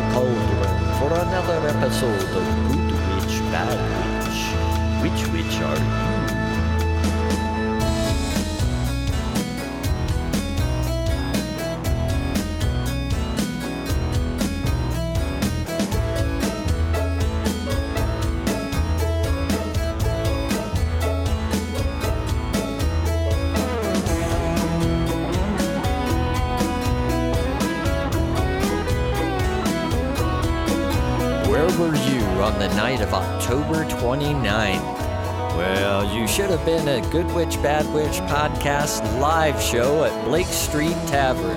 the 0.00 0.14
cauldron 0.14 0.98
for 0.98 1.12
another 1.12 1.68
episode 1.68 2.22
of 2.36 2.44
Good 2.68 2.90
Witch, 2.90 3.40
Bad 3.52 3.76
Witch. 4.24 4.40
Which 5.02 5.26
witch 5.28 5.60
are 5.60 5.76
you? 5.76 6.19
Were 31.80 31.96
you 31.96 32.20
on 32.42 32.58
the 32.58 32.68
night 32.76 33.00
of 33.00 33.14
October 33.14 33.86
29th? 33.86 34.82
Well, 35.56 36.14
you 36.14 36.28
should 36.28 36.50
have 36.50 36.62
been 36.66 36.86
at 36.86 37.10
Good 37.10 37.24
Witch 37.34 37.54
Bad 37.62 37.90
Witch 37.94 38.18
podcast 38.28 39.00
live 39.18 39.58
show 39.62 40.04
at 40.04 40.24
Blake 40.26 40.46
Street 40.46 40.96
Tavern. 41.06 41.56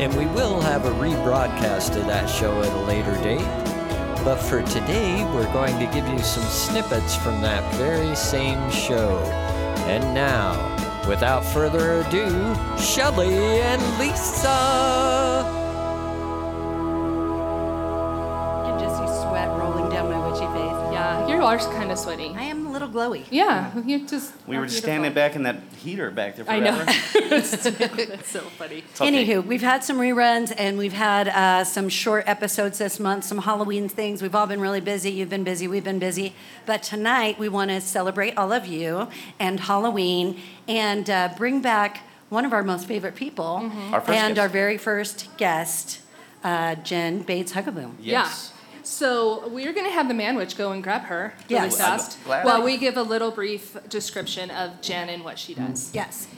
And 0.00 0.12
we 0.16 0.26
will 0.26 0.60
have 0.60 0.86
a 0.86 0.90
rebroadcast 0.90 1.94
of 1.96 2.04
that 2.06 2.26
show 2.26 2.62
at 2.62 2.72
a 2.72 2.80
later 2.80 3.14
date. 3.22 3.46
But 4.24 4.38
for 4.38 4.60
today, 4.62 5.22
we're 5.32 5.52
going 5.52 5.78
to 5.78 5.86
give 5.94 6.08
you 6.08 6.18
some 6.18 6.42
snippets 6.42 7.14
from 7.14 7.40
that 7.42 7.62
very 7.74 8.16
same 8.16 8.58
show. 8.72 9.18
And 9.86 10.02
now, 10.14 10.58
without 11.08 11.44
further 11.44 12.00
ado, 12.00 12.56
Shelly 12.76 13.36
and 13.60 13.98
Lisa! 14.00 15.23
Face. 21.34 21.40
Yeah, 21.40 21.56
you 21.56 21.62
are 21.72 21.72
kind 21.78 21.90
of 21.92 21.98
sweaty. 21.98 22.28
I 22.36 22.42
am 22.44 22.66
a 22.66 22.72
little 22.72 22.88
glowy. 22.88 23.24
Yeah, 23.30 23.76
you 23.84 24.06
just. 24.06 24.32
We 24.46 24.58
were 24.58 24.66
just 24.66 24.78
standing 24.78 25.12
back 25.12 25.36
in 25.36 25.42
that 25.44 25.56
heater 25.82 26.10
back 26.10 26.36
there 26.36 26.44
I 26.48 26.60
forever. 26.60 26.84
know. 27.20 27.28
That's 27.40 28.30
so 28.30 28.40
funny. 28.40 28.78
It's 28.78 29.00
okay. 29.00 29.26
Anywho, 29.26 29.44
we've 29.44 29.62
had 29.62 29.84
some 29.84 29.98
reruns 29.98 30.52
and 30.56 30.78
we've 30.78 30.92
had 30.92 31.28
uh, 31.28 31.64
some 31.64 31.88
short 31.88 32.24
episodes 32.26 32.78
this 32.78 32.98
month, 33.00 33.24
some 33.24 33.38
Halloween 33.38 33.88
things. 33.88 34.22
We've 34.22 34.34
all 34.34 34.46
been 34.46 34.60
really 34.60 34.80
busy. 34.80 35.10
You've 35.10 35.28
been 35.30 35.44
busy. 35.44 35.68
We've 35.68 35.84
been 35.84 35.98
busy. 35.98 36.34
But 36.66 36.82
tonight 36.82 37.38
we 37.38 37.48
want 37.48 37.70
to 37.70 37.80
celebrate 37.80 38.36
all 38.36 38.52
of 38.52 38.66
you 38.66 39.08
and 39.38 39.60
Halloween 39.60 40.40
and 40.68 41.08
uh, 41.10 41.30
bring 41.36 41.60
back 41.60 42.00
one 42.30 42.44
of 42.44 42.52
our 42.52 42.62
most 42.62 42.86
favorite 42.86 43.14
people 43.14 43.70
Our 43.92 44.00
first 44.00 44.10
and 44.18 44.34
guest. 44.34 44.42
our 44.42 44.48
very 44.48 44.78
first 44.78 45.28
guest, 45.36 46.00
uh, 46.42 46.74
Jen 46.76 47.22
Bates 47.22 47.52
Hogaboom. 47.52 47.94
Yes. 48.00 48.50
Yeah. 48.50 48.53
So 48.84 49.48
we're 49.48 49.72
going 49.72 49.86
to 49.86 49.92
have 49.92 50.08
the 50.08 50.14
man 50.14 50.36
witch 50.36 50.56
go 50.56 50.72
and 50.72 50.82
grab 50.82 51.02
her 51.04 51.34
really 51.48 51.66
Yes. 51.66 51.76
fast 51.78 52.18
while 52.26 52.62
we 52.62 52.76
give 52.76 52.96
a 52.96 53.02
little 53.02 53.30
brief 53.30 53.76
description 53.88 54.50
of 54.50 54.80
Jen 54.82 55.08
and 55.08 55.24
what 55.24 55.38
she 55.38 55.54
does. 55.54 55.90
Yes. 55.94 56.28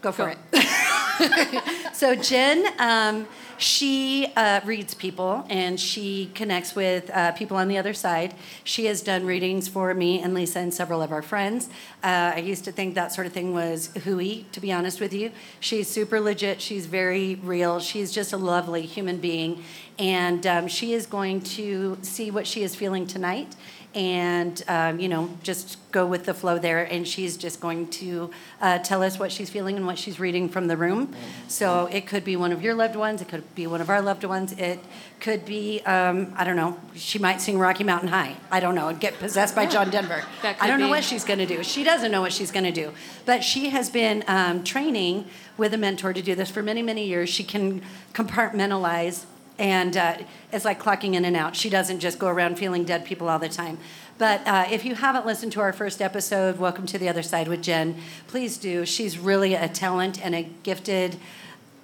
Go 0.00 0.10
for 0.12 0.26
Go. 0.26 0.30
it. 0.52 0.66
so 1.92 2.14
Jen, 2.14 2.66
um, 2.78 3.26
she 3.58 4.26
uh, 4.36 4.60
reads 4.64 4.94
people 4.94 5.46
and 5.48 5.78
she 5.78 6.30
connects 6.34 6.74
with 6.74 7.10
uh, 7.10 7.32
people 7.32 7.56
on 7.56 7.68
the 7.68 7.78
other 7.78 7.94
side. 7.94 8.34
She 8.64 8.86
has 8.86 9.02
done 9.02 9.24
readings 9.24 9.68
for 9.68 9.94
me 9.94 10.20
and 10.20 10.34
Lisa 10.34 10.58
and 10.58 10.74
several 10.74 11.00
of 11.02 11.12
our 11.12 11.22
friends. 11.22 11.68
Uh, 12.02 12.32
I 12.34 12.38
used 12.38 12.64
to 12.64 12.72
think 12.72 12.94
that 12.94 13.12
sort 13.12 13.26
of 13.26 13.32
thing 13.32 13.54
was 13.54 13.90
hooey, 14.04 14.46
to 14.52 14.60
be 14.60 14.72
honest 14.72 15.00
with 15.00 15.12
you. 15.12 15.30
She's 15.60 15.88
super 15.88 16.20
legit. 16.20 16.60
She's 16.60 16.86
very 16.86 17.36
real. 17.36 17.78
She's 17.78 18.10
just 18.10 18.32
a 18.32 18.36
lovely 18.36 18.82
human 18.82 19.18
being. 19.18 19.62
And 19.98 20.46
um, 20.46 20.68
she 20.68 20.94
is 20.94 21.06
going 21.06 21.42
to 21.42 21.98
see 22.02 22.30
what 22.30 22.46
she 22.46 22.62
is 22.62 22.74
feeling 22.74 23.06
tonight 23.06 23.54
and 23.94 24.62
um, 24.68 25.00
you 25.00 25.08
know 25.08 25.30
just 25.42 25.78
go 25.90 26.06
with 26.06 26.24
the 26.24 26.34
flow 26.34 26.58
there 26.58 26.84
and 26.84 27.06
she's 27.06 27.36
just 27.36 27.60
going 27.60 27.86
to 27.88 28.30
uh, 28.60 28.78
tell 28.78 29.02
us 29.02 29.18
what 29.18 29.30
she's 29.30 29.50
feeling 29.50 29.76
and 29.76 29.86
what 29.86 29.98
she's 29.98 30.18
reading 30.18 30.48
from 30.48 30.66
the 30.66 30.76
room. 30.76 31.14
So 31.48 31.86
it 31.92 32.06
could 32.06 32.24
be 32.24 32.34
one 32.34 32.52
of 32.52 32.62
your 32.62 32.74
loved 32.74 32.96
ones 32.96 33.20
it 33.20 33.28
could 33.28 33.54
be 33.54 33.66
one 33.66 33.80
of 33.80 33.88
our 33.90 34.02
loved 34.02 34.24
ones 34.24 34.52
it 34.52 34.78
could 35.20 35.44
be 35.44 35.80
um, 35.82 36.32
i 36.36 36.44
don't 36.44 36.56
know 36.56 36.78
she 36.94 37.18
might 37.18 37.40
sing 37.40 37.58
rocky 37.58 37.84
mountain 37.84 38.08
high 38.08 38.36
i 38.50 38.60
don't 38.60 38.74
know 38.74 38.88
and 38.88 39.00
get 39.00 39.18
possessed 39.18 39.54
by 39.54 39.66
john 39.66 39.90
denver. 39.90 40.22
I 40.42 40.66
don't 40.66 40.80
know 40.80 40.86
be. 40.86 40.90
what 40.90 41.04
she's 41.04 41.24
going 41.24 41.38
to 41.38 41.46
do 41.46 41.62
she 41.62 41.84
doesn't 41.84 42.10
know 42.10 42.20
what 42.20 42.32
she's 42.32 42.50
going 42.50 42.64
to 42.64 42.72
do 42.72 42.92
but 43.24 43.42
she 43.42 43.70
has 43.70 43.90
been 43.90 44.24
um, 44.26 44.64
training 44.64 45.26
with 45.56 45.72
a 45.74 45.78
mentor 45.78 46.12
to 46.12 46.22
do 46.22 46.34
this 46.34 46.50
for 46.50 46.62
many 46.62 46.82
many 46.82 47.06
years 47.06 47.28
she 47.28 47.44
can 47.44 47.82
compartmentalize 48.12 49.24
and 49.62 49.96
uh, 49.96 50.18
it's 50.52 50.64
like 50.64 50.82
clocking 50.82 51.14
in 51.14 51.24
and 51.24 51.36
out. 51.36 51.54
She 51.54 51.70
doesn't 51.70 52.00
just 52.00 52.18
go 52.18 52.26
around 52.26 52.58
feeling 52.58 52.82
dead 52.82 53.04
people 53.04 53.28
all 53.28 53.38
the 53.38 53.48
time. 53.48 53.78
But 54.18 54.44
uh, 54.44 54.66
if 54.68 54.84
you 54.84 54.96
haven't 54.96 55.24
listened 55.24 55.52
to 55.52 55.60
our 55.60 55.72
first 55.72 56.02
episode, 56.02 56.58
Welcome 56.58 56.84
to 56.86 56.98
the 56.98 57.08
Other 57.08 57.22
Side 57.22 57.46
with 57.46 57.62
Jen, 57.62 57.96
please 58.26 58.58
do. 58.58 58.84
She's 58.84 59.18
really 59.18 59.54
a 59.54 59.68
talent 59.68 60.22
and 60.22 60.34
a 60.34 60.42
gifted, 60.64 61.16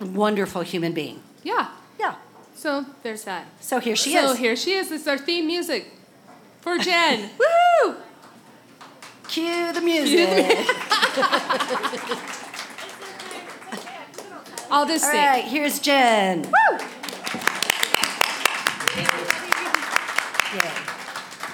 wonderful 0.00 0.62
human 0.62 0.93
being. 0.93 1.22
Yeah. 1.44 1.71
Yeah. 2.00 2.16
So 2.56 2.84
there's 3.05 3.22
that. 3.25 3.47
So 3.61 3.78
here 3.78 3.95
she 3.95 4.12
so 4.12 4.25
is. 4.25 4.31
So 4.31 4.37
here 4.37 4.56
she 4.56 4.72
is. 4.72 4.89
This 4.89 5.03
is 5.03 5.09
our 5.09 5.16
theme 5.16 5.47
music 5.47 5.93
for 6.60 6.78
Jen. 6.81 7.31
Woo! 7.39 7.95
Cue 9.28 9.72
the 9.72 9.81
music. 9.81 10.28
I'll 14.69 14.87
just 14.89 15.05
All 15.05 15.12
right, 15.12 15.45
here's 15.45 15.78
Jen. 15.78 16.43
Woo! 16.43 16.68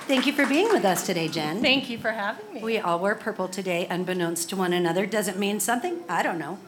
Thank 0.07 0.27
you 0.27 0.33
for 0.33 0.47
being 0.47 0.69
with 0.69 0.85
us 0.85 1.07
today, 1.07 1.29
Jen. 1.29 1.63
Thank 1.63 1.89
you 1.89 1.97
for 1.99 2.11
having 2.11 2.53
me. 2.55 2.63
We 2.63 2.79
all 2.79 2.99
wear 2.99 3.15
purple 3.15 3.49
today, 3.49 3.87
unbeknownst 3.89 4.51
to 4.51 4.57
one 4.57 4.73
another. 4.75 5.07
Does 5.07 5.29
it 5.29 5.39
mean 5.39 5.61
something? 5.61 6.01
I 6.09 6.23
don't 6.23 6.39
know. 6.39 6.59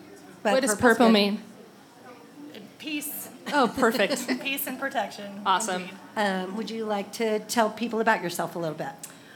But 0.43 0.55
What 0.55 0.63
does 0.63 0.75
purple 0.77 1.07
good. 1.09 1.13
mean? 1.13 1.43
Peace, 2.79 3.29
Oh, 3.53 3.73
perfect. 3.77 4.41
peace 4.43 4.67
and 4.67 4.79
protection. 4.81 5.43
Awesome. 5.45 5.89
Um, 6.17 6.57
would 6.57 6.71
you 6.71 6.85
like 6.87 7.13
to 7.15 7.41
tell 7.41 7.69
people 7.71 8.01
about 8.01 8.23
yourself 8.23 8.57
a 8.57 8.59
little 8.59 8.77
bit 8.77 8.89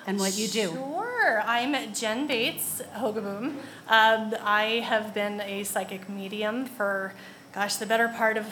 and 0.06 0.18
what 0.18 0.36
you 0.36 0.48
do? 0.48 0.70
Sure. 0.72 1.42
I'm 1.44 1.92
Jen 1.92 2.26
Bates 2.26 2.80
Hogaboom. 2.96 3.54
Um, 3.88 4.34
I 4.42 4.82
have 4.86 5.12
been 5.12 5.40
a 5.42 5.64
psychic 5.64 6.08
medium 6.08 6.64
for, 6.64 7.12
gosh, 7.52 7.76
the 7.76 7.86
better 7.86 8.08
part 8.08 8.36
of 8.38 8.46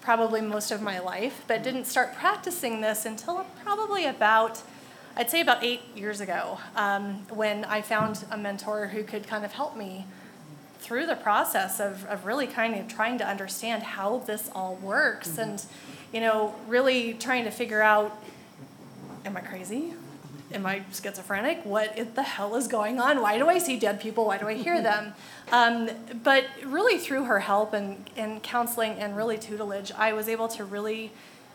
probably 0.00 0.40
most 0.40 0.70
of 0.70 0.80
my 0.80 0.98
life, 0.98 1.44
but 1.46 1.62
didn't 1.62 1.84
start 1.84 2.14
practicing 2.14 2.80
this 2.80 3.04
until 3.04 3.44
probably 3.62 4.06
about, 4.06 4.62
I'd 5.16 5.30
say 5.30 5.40
about 5.40 5.62
eight 5.62 5.82
years 5.94 6.20
ago, 6.20 6.58
um, 6.74 7.26
when 7.28 7.64
I 7.64 7.82
found 7.82 8.24
a 8.30 8.36
mentor 8.36 8.88
who 8.88 9.02
could 9.02 9.26
kind 9.26 9.44
of 9.44 9.52
help 9.52 9.76
me 9.76 10.06
through 10.78 11.06
the 11.06 11.16
process 11.16 11.78
of, 11.78 12.06
of 12.06 12.24
really 12.24 12.46
kind 12.46 12.74
of 12.74 12.88
trying 12.88 13.18
to 13.18 13.26
understand 13.26 13.82
how 13.82 14.18
this 14.18 14.50
all 14.54 14.76
works 14.76 15.36
and, 15.36 15.62
you 16.12 16.20
know, 16.20 16.54
really 16.66 17.14
trying 17.14 17.44
to 17.44 17.50
figure 17.50 17.82
out 17.82 18.20
am 19.24 19.36
I 19.36 19.40
crazy? 19.40 19.92
Am 20.52 20.66
I 20.66 20.82
schizophrenic? 20.92 21.64
What 21.64 22.14
the 22.14 22.22
hell 22.22 22.56
is 22.56 22.66
going 22.66 22.98
on? 22.98 23.22
Why 23.22 23.38
do 23.38 23.48
I 23.48 23.58
see 23.58 23.78
dead 23.78 24.00
people? 24.00 24.26
Why 24.26 24.38
do 24.38 24.48
I 24.48 24.54
hear 24.54 24.82
them? 24.82 25.14
Um, 25.52 25.90
but 26.22 26.44
really, 26.64 26.96
through 26.96 27.24
her 27.24 27.40
help 27.40 27.72
and, 27.72 28.08
and 28.16 28.40
counseling 28.40 28.92
and 29.00 29.16
really 29.16 29.36
tutelage, 29.36 29.90
I 29.90 30.12
was 30.12 30.28
able 30.28 30.46
to 30.46 30.64
really 30.64 31.10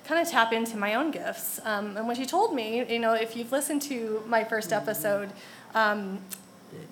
kind 0.06 0.22
of 0.22 0.30
tap 0.30 0.52
into 0.52 0.76
my 0.76 0.96
own 0.96 1.12
gifts. 1.12 1.62
Um, 1.64 1.96
and 1.96 2.06
when 2.06 2.18
she 2.18 2.26
told 2.26 2.54
me, 2.54 2.86
you 2.92 3.00
know, 3.00 3.14
if 3.14 3.38
you've 3.38 3.54
listened 3.54 3.82
to 3.84 4.22
my 4.28 4.44
first 4.44 4.74
episode, 4.74 5.30
um, 5.74 6.20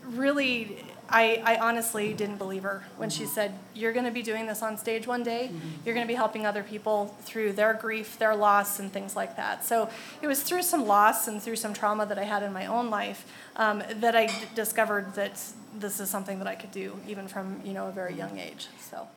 really, 0.06 0.86
I, 1.14 1.44
I 1.46 1.58
honestly 1.58 2.12
didn't 2.12 2.38
believe 2.38 2.64
her 2.64 2.84
when 2.98 3.12
she 3.12 3.26
said, 3.28 3.54
You're 3.76 3.94
going 3.94 4.06
to 4.06 4.12
be 4.12 4.24
doing 4.24 4.48
this 4.48 4.64
on 4.64 4.78
stage 4.80 5.06
one 5.06 5.22
day. 5.22 5.52
You're 5.86 5.94
going 5.94 6.06
to 6.06 6.12
be 6.12 6.16
helping 6.16 6.48
other 6.48 6.64
people 6.64 7.16
through 7.22 7.54
their 7.54 7.76
grief, 7.76 8.18
their 8.18 8.36
loss, 8.36 8.80
and 8.80 8.92
things 8.92 9.16
like 9.16 9.38
that. 9.38 9.64
So 9.64 9.90
it 10.24 10.28
was 10.28 10.42
through 10.42 10.64
some 10.64 10.88
loss 10.88 11.28
and 11.28 11.40
through 11.40 11.58
some 11.58 11.72
trauma 11.72 12.08
that 12.08 12.18
I 12.18 12.24
had 12.24 12.42
in 12.42 12.52
my 12.52 12.66
own 12.66 12.90
life 12.90 13.32
um, 13.56 13.84
that 13.98 14.16
I 14.16 14.26
d- 14.26 14.34
discovered 14.56 15.14
that 15.14 15.40
this 15.78 16.00
is 16.00 16.10
something 16.10 16.40
that 16.40 16.48
I 16.48 16.56
could 16.56 16.72
do, 16.72 17.00
even 17.08 17.28
from 17.28 17.62
you 17.64 17.74
know 17.74 17.88
a 17.88 17.92
very 17.92 18.16
young 18.16 18.40
age. 18.40 18.68
So. 18.80 19.08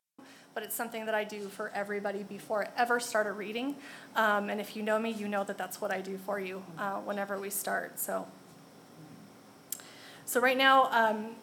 But 0.52 0.62
it's 0.62 0.74
something 0.74 1.04
that 1.04 1.14
I 1.14 1.24
do 1.24 1.48
for 1.48 1.70
everybody 1.74 2.22
before 2.22 2.64
I 2.64 2.68
ever 2.80 2.98
start 2.98 3.26
a 3.26 3.32
reading. 3.32 3.76
Um, 4.14 4.48
and 4.48 4.58
if 4.58 4.74
you 4.74 4.82
know 4.82 4.98
me, 4.98 5.10
you 5.10 5.28
know 5.28 5.44
that 5.44 5.58
that's 5.58 5.82
what 5.82 5.90
I 5.90 6.00
do 6.00 6.16
for 6.16 6.40
you 6.40 6.62
uh, 6.78 6.94
whenever 7.00 7.38
we 7.38 7.50
start. 7.50 8.00
So, 8.00 8.26
so 10.24 10.40
right 10.40 10.56
now, 10.56 10.88
um, 10.92 11.36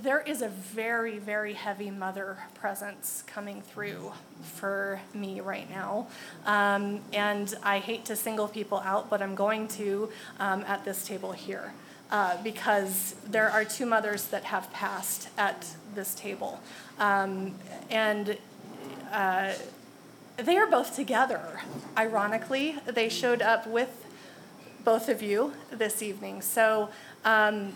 there 0.00 0.20
is 0.20 0.40
a 0.40 0.48
very, 0.48 1.18
very 1.18 1.52
heavy 1.52 1.90
mother 1.90 2.38
presence 2.54 3.22
coming 3.26 3.60
through 3.60 4.12
for 4.42 5.00
me 5.12 5.40
right 5.40 5.68
now. 5.68 6.06
Um, 6.46 7.00
and 7.12 7.54
I 7.62 7.78
hate 7.78 8.06
to 8.06 8.16
single 8.16 8.48
people 8.48 8.78
out, 8.78 9.10
but 9.10 9.20
I'm 9.20 9.34
going 9.34 9.68
to 9.68 10.08
um, 10.40 10.62
at 10.62 10.84
this 10.84 11.06
table 11.06 11.32
here. 11.32 11.72
Uh, 12.10 12.42
because 12.42 13.14
there 13.26 13.50
are 13.50 13.64
two 13.64 13.86
mothers 13.86 14.26
that 14.26 14.44
have 14.44 14.70
passed 14.70 15.28
at 15.38 15.66
this 15.94 16.14
table. 16.14 16.60
Um, 16.98 17.54
and 17.88 18.36
uh, 19.10 19.54
they 20.36 20.58
are 20.58 20.66
both 20.66 20.94
together. 20.94 21.60
Ironically, 21.96 22.76
they 22.84 23.08
showed 23.08 23.40
up 23.40 23.66
with 23.66 24.04
both 24.84 25.08
of 25.08 25.22
you 25.22 25.54
this 25.70 26.02
evening. 26.02 26.42
So, 26.42 26.90
um, 27.24 27.72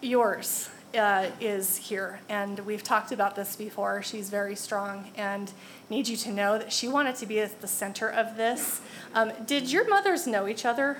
yours 0.00 0.68
uh, 0.96 1.26
is 1.40 1.76
here, 1.76 2.20
and 2.28 2.58
we've 2.60 2.82
talked 2.82 3.12
about 3.12 3.36
this 3.36 3.56
before. 3.56 4.02
She's 4.02 4.30
very 4.30 4.56
strong 4.56 5.10
and 5.16 5.52
need 5.90 6.08
you 6.08 6.16
to 6.18 6.32
know 6.32 6.58
that 6.58 6.72
she 6.72 6.88
wanted 6.88 7.16
to 7.16 7.26
be 7.26 7.40
at 7.40 7.60
the 7.60 7.68
center 7.68 8.08
of 8.08 8.36
this. 8.36 8.80
Um, 9.14 9.32
did 9.46 9.70
your 9.70 9.88
mothers 9.88 10.26
know 10.26 10.46
each 10.48 10.64
other? 10.64 10.98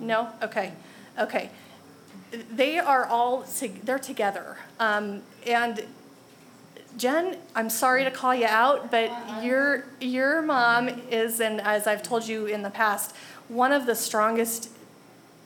No? 0.00 0.28
Okay. 0.42 0.72
Okay. 1.18 1.50
They 2.50 2.78
are 2.78 3.04
all, 3.04 3.42
to, 3.42 3.68
they're 3.84 3.98
together. 3.98 4.56
Um, 4.80 5.22
and 5.46 5.84
Jen, 6.96 7.36
I'm 7.54 7.70
sorry 7.70 8.04
to 8.04 8.10
call 8.10 8.34
you 8.34 8.46
out, 8.46 8.90
but 8.90 9.10
your, 9.42 9.84
your 10.00 10.42
mom 10.42 10.88
is, 11.10 11.40
and 11.40 11.60
as 11.60 11.86
I've 11.86 12.02
told 12.02 12.26
you 12.26 12.46
in 12.46 12.62
the 12.62 12.70
past, 12.70 13.14
one 13.48 13.72
of 13.72 13.86
the 13.86 13.94
strongest 13.94 14.70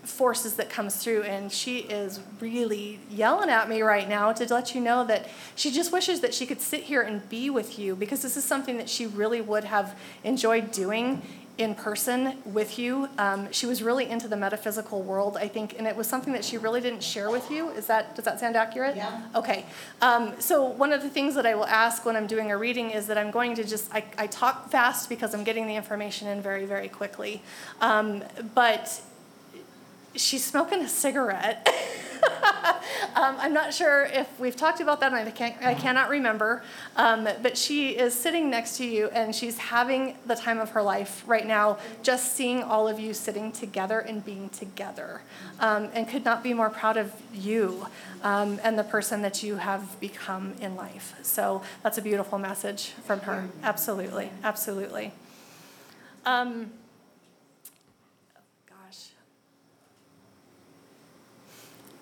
forces 0.06 0.54
that 0.54 0.70
comes 0.70 0.96
through 0.96 1.22
and 1.22 1.50
she 1.50 1.78
is 1.78 2.20
really 2.40 3.00
yelling 3.10 3.50
at 3.50 3.68
me 3.68 3.82
right 3.82 4.08
now 4.08 4.32
to 4.32 4.52
let 4.52 4.74
you 4.74 4.80
know 4.80 5.04
that 5.04 5.28
she 5.54 5.70
just 5.70 5.92
wishes 5.92 6.20
that 6.20 6.32
she 6.32 6.46
could 6.46 6.60
sit 6.60 6.84
here 6.84 7.02
and 7.02 7.28
be 7.28 7.50
with 7.50 7.78
you 7.78 7.96
because 7.96 8.22
this 8.22 8.36
is 8.36 8.44
something 8.44 8.76
that 8.76 8.88
she 8.88 9.06
really 9.06 9.40
would 9.40 9.64
have 9.64 9.98
enjoyed 10.24 10.70
doing 10.70 11.22
in 11.58 11.74
person 11.74 12.36
with 12.44 12.78
you. 12.78 13.08
Um, 13.16 13.50
she 13.50 13.66
was 13.66 13.82
really 13.82 14.08
into 14.08 14.28
the 14.28 14.36
metaphysical 14.36 15.02
world, 15.02 15.36
I 15.38 15.48
think, 15.48 15.74
and 15.78 15.86
it 15.86 15.96
was 15.96 16.06
something 16.06 16.32
that 16.34 16.44
she 16.44 16.58
really 16.58 16.80
didn't 16.80 17.02
share 17.02 17.30
with 17.30 17.50
you. 17.50 17.70
Is 17.70 17.86
that 17.86 18.14
does 18.14 18.26
that 18.26 18.38
sound 18.38 18.56
accurate? 18.56 18.94
Yeah. 18.96 19.22
Okay. 19.34 19.64
Um, 20.02 20.34
so 20.38 20.64
one 20.64 20.92
of 20.92 21.02
the 21.02 21.08
things 21.08 21.34
that 21.34 21.46
I 21.46 21.54
will 21.54 21.66
ask 21.66 22.04
when 22.04 22.14
I'm 22.14 22.26
doing 22.26 22.50
a 22.50 22.58
reading 22.58 22.90
is 22.90 23.06
that 23.06 23.16
I'm 23.16 23.30
going 23.30 23.54
to 23.54 23.64
just 23.64 23.92
I, 23.94 24.04
I 24.18 24.26
talk 24.26 24.70
fast 24.70 25.08
because 25.08 25.34
I'm 25.34 25.44
getting 25.44 25.66
the 25.66 25.76
information 25.76 26.28
in 26.28 26.42
very 26.42 26.66
very 26.66 26.88
quickly, 26.88 27.42
um, 27.80 28.22
but 28.54 29.00
she's 30.16 30.44
smoking 30.44 30.82
a 30.82 30.88
cigarette. 30.88 31.68
um, 33.14 33.36
I'm 33.38 33.52
not 33.52 33.72
sure 33.72 34.04
if 34.06 34.38
we've 34.38 34.56
talked 34.56 34.80
about 34.80 35.00
that, 35.00 35.12
I, 35.12 35.30
can't, 35.30 35.56
I 35.62 35.74
cannot 35.74 36.08
remember. 36.08 36.62
Um, 36.96 37.28
but 37.42 37.56
she 37.56 37.90
is 37.90 38.14
sitting 38.14 38.50
next 38.50 38.76
to 38.78 38.86
you, 38.86 39.08
and 39.08 39.34
she's 39.34 39.58
having 39.58 40.16
the 40.26 40.34
time 40.34 40.58
of 40.58 40.70
her 40.70 40.82
life 40.82 41.22
right 41.26 41.46
now, 41.46 41.78
just 42.02 42.34
seeing 42.34 42.62
all 42.62 42.88
of 42.88 42.98
you 42.98 43.14
sitting 43.14 43.52
together 43.52 44.00
and 44.00 44.24
being 44.24 44.48
together, 44.50 45.22
um, 45.60 45.88
and 45.94 46.08
could 46.08 46.24
not 46.24 46.42
be 46.42 46.52
more 46.54 46.70
proud 46.70 46.96
of 46.96 47.12
you 47.32 47.86
um, 48.22 48.58
and 48.62 48.78
the 48.78 48.84
person 48.84 49.22
that 49.22 49.42
you 49.42 49.56
have 49.56 49.98
become 50.00 50.54
in 50.60 50.74
life. 50.76 51.14
So 51.22 51.62
that's 51.82 51.98
a 51.98 52.02
beautiful 52.02 52.38
message 52.38 52.90
from 53.04 53.20
her. 53.20 53.48
Absolutely, 53.62 54.30
absolutely. 54.42 55.12
Um, 56.24 56.72
gosh. 58.68 59.10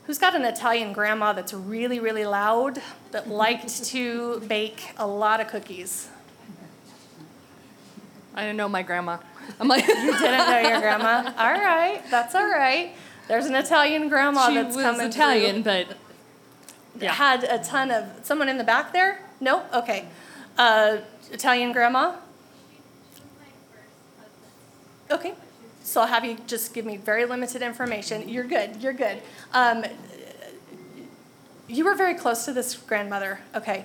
Who's 0.07 0.19
got 0.19 0.35
an 0.35 0.45
Italian 0.45 0.93
grandma 0.93 1.33
that's 1.33 1.55
really, 1.55 1.99
really 1.99 2.25
loud 2.27 2.81
that 3.13 3.29
liked 3.45 3.85
to 3.87 4.41
bake 4.41 4.93
a 4.99 5.07
lot 5.07 5.41
of 5.41 5.49
cookies? 5.49 6.09
I 8.35 8.43
didn't 8.43 8.57
know 8.57 8.69
my 8.69 8.83
grandma. 8.83 9.19
I'm 9.61 9.69
like, 9.69 9.87
You 9.87 9.95
didn't 9.95 10.21
know 10.51 10.59
your 10.69 10.81
grandma? 10.81 11.33
All 11.39 11.53
right, 11.53 12.03
that's 12.11 12.35
all 12.35 12.49
right. 12.49 12.93
There's 13.29 13.47
an 13.47 13.55
Italian 13.55 14.09
grandma 14.09 14.49
she 14.49 14.55
that's 14.57 14.75
was 14.77 14.85
coming 14.85 15.07
Italian, 15.07 15.63
through. 15.63 15.85
but 15.87 15.97
Yeah. 17.01 17.13
Had 17.13 17.45
a 17.45 17.63
ton 17.63 17.91
of 17.91 18.05
someone 18.23 18.49
in 18.49 18.59
the 18.59 18.65
back 18.65 18.93
there? 18.93 19.21
No? 19.41 19.63
Okay. 19.73 20.07
Uh, 20.59 20.99
Italian 21.31 21.73
grandma? 21.73 22.17
Okay. 25.11 25.35
So 25.85 26.01
I'll 26.01 26.07
have 26.07 26.25
you 26.25 26.39
just 26.47 26.73
give 26.73 26.87
me 26.87 26.97
very 26.97 27.27
limited 27.27 27.61
information. 27.61 28.27
You're 28.27 28.45
good. 28.45 28.83
You're 28.83 28.95
good. 28.95 29.21
Um, 29.53 29.85
you 31.69 31.85
were 31.85 31.95
very 31.95 32.15
close 32.15 32.47
to 32.47 32.55
this 32.55 32.75
grandmother. 32.75 33.41
Okay. 33.55 33.85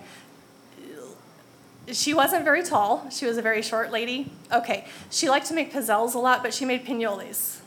She 1.92 2.14
wasn't 2.14 2.46
very 2.46 2.64
tall. 2.64 3.10
She 3.12 3.26
was 3.26 3.38
a 3.38 3.42
very 3.42 3.62
short 3.62 3.92
lady. 3.92 4.32
Okay. 4.50 4.88
She 5.12 5.30
liked 5.30 5.48
to 5.48 5.54
make 5.54 5.74
pizzelles 5.74 6.16
a 6.16 6.20
lot, 6.20 6.42
but 6.42 6.54
she 6.54 6.64
made 6.64 6.86
pinoles. 6.86 7.62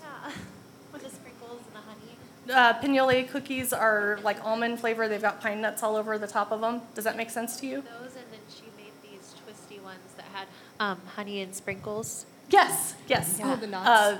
Yeah, 0.00 0.30
with 0.92 1.02
the 1.02 1.10
sprinkles 1.10 1.62
and 1.66 1.74
the 1.74 2.52
honey. 2.52 2.60
Uh, 2.60 2.74
pinole 2.74 3.24
cookies 3.24 3.72
are 3.72 4.20
like 4.22 4.44
almond 4.44 4.78
flavor. 4.78 5.08
They've 5.08 5.20
got 5.20 5.40
pine 5.40 5.60
nuts 5.60 5.82
all 5.82 5.96
over 5.96 6.18
the 6.18 6.28
top 6.28 6.52
of 6.52 6.60
them. 6.60 6.82
Does 6.94 7.02
that 7.02 7.16
make 7.16 7.30
sense 7.30 7.58
to 7.58 7.66
you? 7.66 7.82
Those, 7.82 8.14
and 8.14 8.26
then 8.30 8.40
she 8.48 8.66
made 8.76 8.92
these 9.02 9.34
twisty 9.44 9.80
ones 9.80 9.98
that 10.16 10.26
had 10.32 10.46
um, 10.78 11.00
honey 11.16 11.40
and 11.40 11.52
sprinkles. 11.52 12.26
Yes. 12.52 12.94
Yes. 13.08 13.40
oh, 13.42 13.56
the 13.56 13.66
nuts. 13.66 13.88
Uh, 13.88 14.18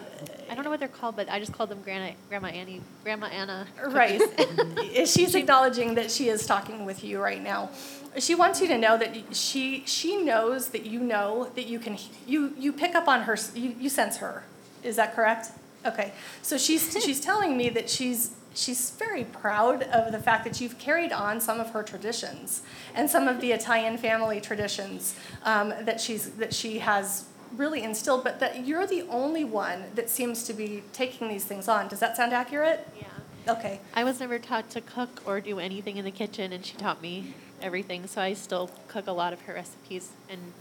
I 0.50 0.54
don't 0.54 0.64
know 0.64 0.70
what 0.70 0.80
they're 0.80 0.88
called, 0.88 1.16
but 1.16 1.30
I 1.30 1.38
just 1.38 1.52
called 1.52 1.70
them 1.70 1.80
Grandma, 1.82 2.12
Grandma 2.28 2.48
Annie, 2.48 2.82
Grandma 3.04 3.26
Anna. 3.26 3.66
right. 3.88 4.20
cookies. 4.36 5.12
She's 5.14 5.34
acknowledging 5.34 5.94
that 5.94 6.10
she 6.10 6.28
is 6.28 6.46
talking 6.46 6.84
with 6.84 7.04
you 7.04 7.20
right 7.20 7.42
now. 7.42 7.70
She 8.18 8.34
wants 8.34 8.60
you 8.60 8.68
to 8.68 8.76
know 8.76 8.98
that 8.98 9.34
she 9.34 9.84
she 9.86 10.22
knows 10.22 10.68
that 10.68 10.84
you 10.84 11.00
know 11.00 11.50
that 11.54 11.66
you 11.66 11.78
can 11.78 11.96
you 12.26 12.52
you 12.58 12.72
pick 12.72 12.94
up 12.94 13.08
on 13.08 13.22
her 13.22 13.36
you, 13.54 13.74
you 13.78 13.88
sense 13.88 14.18
her. 14.18 14.44
Is 14.82 14.96
that 14.96 15.14
correct? 15.14 15.52
Okay. 15.86 16.12
So 16.42 16.58
she's 16.58 16.92
she's 17.04 17.20
telling 17.20 17.56
me 17.56 17.70
that 17.70 17.88
she's 17.88 18.32
she's 18.54 18.90
very 18.90 19.24
proud 19.24 19.84
of 19.84 20.12
the 20.12 20.18
fact 20.18 20.44
that 20.44 20.60
you've 20.60 20.78
carried 20.78 21.12
on 21.12 21.40
some 21.40 21.58
of 21.60 21.70
her 21.70 21.82
traditions 21.82 22.62
and 22.94 23.08
some 23.08 23.28
of 23.28 23.40
the 23.40 23.52
Italian 23.52 23.96
family 23.96 24.40
traditions 24.40 25.14
um, 25.44 25.72
that 25.80 25.98
she's 25.98 26.32
that 26.32 26.52
she 26.52 26.80
has 26.80 27.24
really 27.56 27.82
instilled, 27.82 28.24
but 28.24 28.40
that 28.40 28.66
you're 28.66 28.86
the 28.86 29.02
only 29.08 29.44
one 29.44 29.84
that 29.94 30.10
seems 30.10 30.44
to 30.44 30.52
be 30.52 30.82
taking 30.92 31.28
these 31.28 31.44
things 31.44 31.68
on. 31.68 31.88
Does 31.88 32.00
that 32.00 32.16
sound 32.16 32.32
accurate? 32.32 32.88
Yeah. 32.98 33.52
Okay. 33.52 33.80
I 33.94 34.04
was 34.04 34.20
never 34.20 34.38
taught 34.38 34.70
to 34.70 34.80
cook 34.80 35.22
or 35.26 35.40
do 35.40 35.58
anything 35.58 35.96
in 35.96 36.04
the 36.04 36.10
kitchen, 36.10 36.52
and 36.52 36.64
she 36.64 36.76
taught 36.76 37.02
me 37.02 37.34
everything. 37.60 38.06
So 38.06 38.20
I 38.20 38.34
still 38.34 38.70
cook 38.88 39.06
a 39.06 39.12
lot 39.12 39.32
of 39.32 39.42
her 39.42 39.54
recipes 39.54 40.10
and 40.28 40.52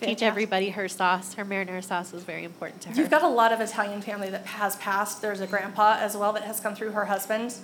teach 0.00 0.22
everybody 0.22 0.70
her 0.70 0.88
sauce. 0.88 1.34
Her 1.34 1.44
marinara 1.44 1.82
sauce 1.82 2.12
was 2.12 2.22
very 2.22 2.44
important 2.44 2.82
to 2.82 2.88
her. 2.90 2.94
You've 2.94 3.10
got 3.10 3.22
a 3.22 3.28
lot 3.28 3.52
of 3.52 3.60
Italian 3.60 4.02
family 4.02 4.30
that 4.30 4.46
has 4.46 4.76
passed. 4.76 5.22
There's 5.22 5.40
a 5.40 5.46
grandpa 5.46 5.96
as 6.00 6.16
well 6.16 6.32
that 6.32 6.44
has 6.44 6.60
come 6.60 6.74
through 6.74 6.92
her 6.92 7.06
husband. 7.06 7.54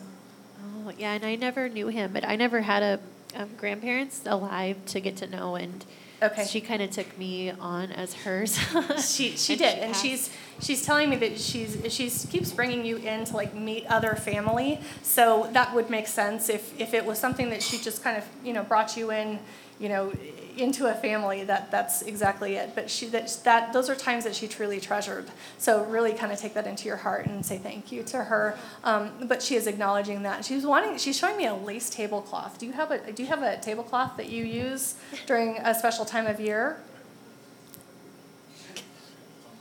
Oh, 0.87 0.93
yeah, 0.97 1.13
and 1.13 1.25
I 1.25 1.37
never 1.37 1.69
knew 1.69 1.89
him, 1.89 2.13
but 2.13 2.27
I 2.27 2.37
never 2.37 2.63
had 2.63 2.83
a 2.83 3.01
um, 3.37 3.51
grandparents 3.57 4.23
alive 4.27 4.77
to 4.87 5.01
get 5.01 5.17
to 5.17 5.27
know, 5.27 5.57
and 5.57 5.85
Okay. 6.23 6.45
she 6.47 6.61
kind 6.61 6.81
of 6.83 6.91
took 6.91 7.17
me 7.19 7.51
on 7.51 7.91
as 7.93 8.15
hers. 8.15 8.59
She 9.05 9.37
she 9.37 9.55
And 9.55 9.59
did, 9.59 9.79
and 9.79 9.97
she's 9.97 10.31
she's 10.61 10.85
telling 10.87 11.11
me 11.11 11.17
that 11.17 11.39
she's 11.39 11.77
she's 11.93 12.27
keeps 12.31 12.53
bringing 12.53 12.85
you 12.87 12.97
in 12.97 13.25
to 13.27 13.35
like 13.37 13.55
meet 13.55 13.85
other 13.87 14.15
family. 14.15 14.81
So 15.03 15.49
that 15.53 15.75
would 15.75 15.91
make 15.91 16.07
sense 16.07 16.49
if 16.49 16.79
if 16.81 16.95
it 16.95 17.05
was 17.05 17.19
something 17.19 17.51
that 17.51 17.63
she 17.63 17.79
just 17.79 18.03
kind 18.03 18.17
of 18.17 18.25
you 18.45 18.53
know 18.53 18.63
brought 18.63 18.97
you 18.97 19.11
in, 19.11 19.39
you 19.81 19.89
know, 19.89 20.13
into 20.57 20.87
a 20.87 20.95
family. 20.95 21.45
That 21.45 21.71
that's 21.71 22.03
exactly 22.03 22.55
it. 22.55 22.75
But 22.75 22.91
she 22.91 23.07
that 23.09 23.37
that 23.45 23.73
those 23.73 23.91
are 23.91 23.95
times 23.95 24.25
that 24.25 24.35
she 24.35 24.47
truly 24.49 24.81
treasured. 24.81 25.27
So 25.59 25.85
really 25.85 26.13
kind 26.13 26.33
of 26.33 26.39
take 26.39 26.55
that 26.55 26.67
into 26.67 26.87
your 26.87 26.97
heart 26.97 27.27
and 27.27 27.45
say 27.45 27.59
thank 27.59 27.91
you 27.91 28.03
to 28.05 28.25
her. 28.25 28.59
Um, 28.85 29.11
but 29.27 29.43
she 29.43 29.57
is 29.57 29.67
acknowledging 29.67 30.23
that 30.23 30.45
she's 30.45 30.65
wanting. 30.65 30.99
She's 30.99 31.17
showing 31.17 31.37
me 31.37 31.47
a 31.47 31.55
lace 31.55 31.91
tablecloth. 31.91 32.59
Do 32.59 32.67
you 32.67 32.73
have 32.73 32.91
a 32.91 33.13
Do 33.13 33.23
you 33.23 33.29
have 33.29 33.43
a 33.43 33.59
tablecloth 33.59 34.17
that 34.17 34.29
you 34.29 34.45
use 34.45 34.95
during 35.27 35.59
a 35.59 35.75
special 35.75 36.05
time 36.05 36.27
of 36.27 36.41
year? 36.41 36.79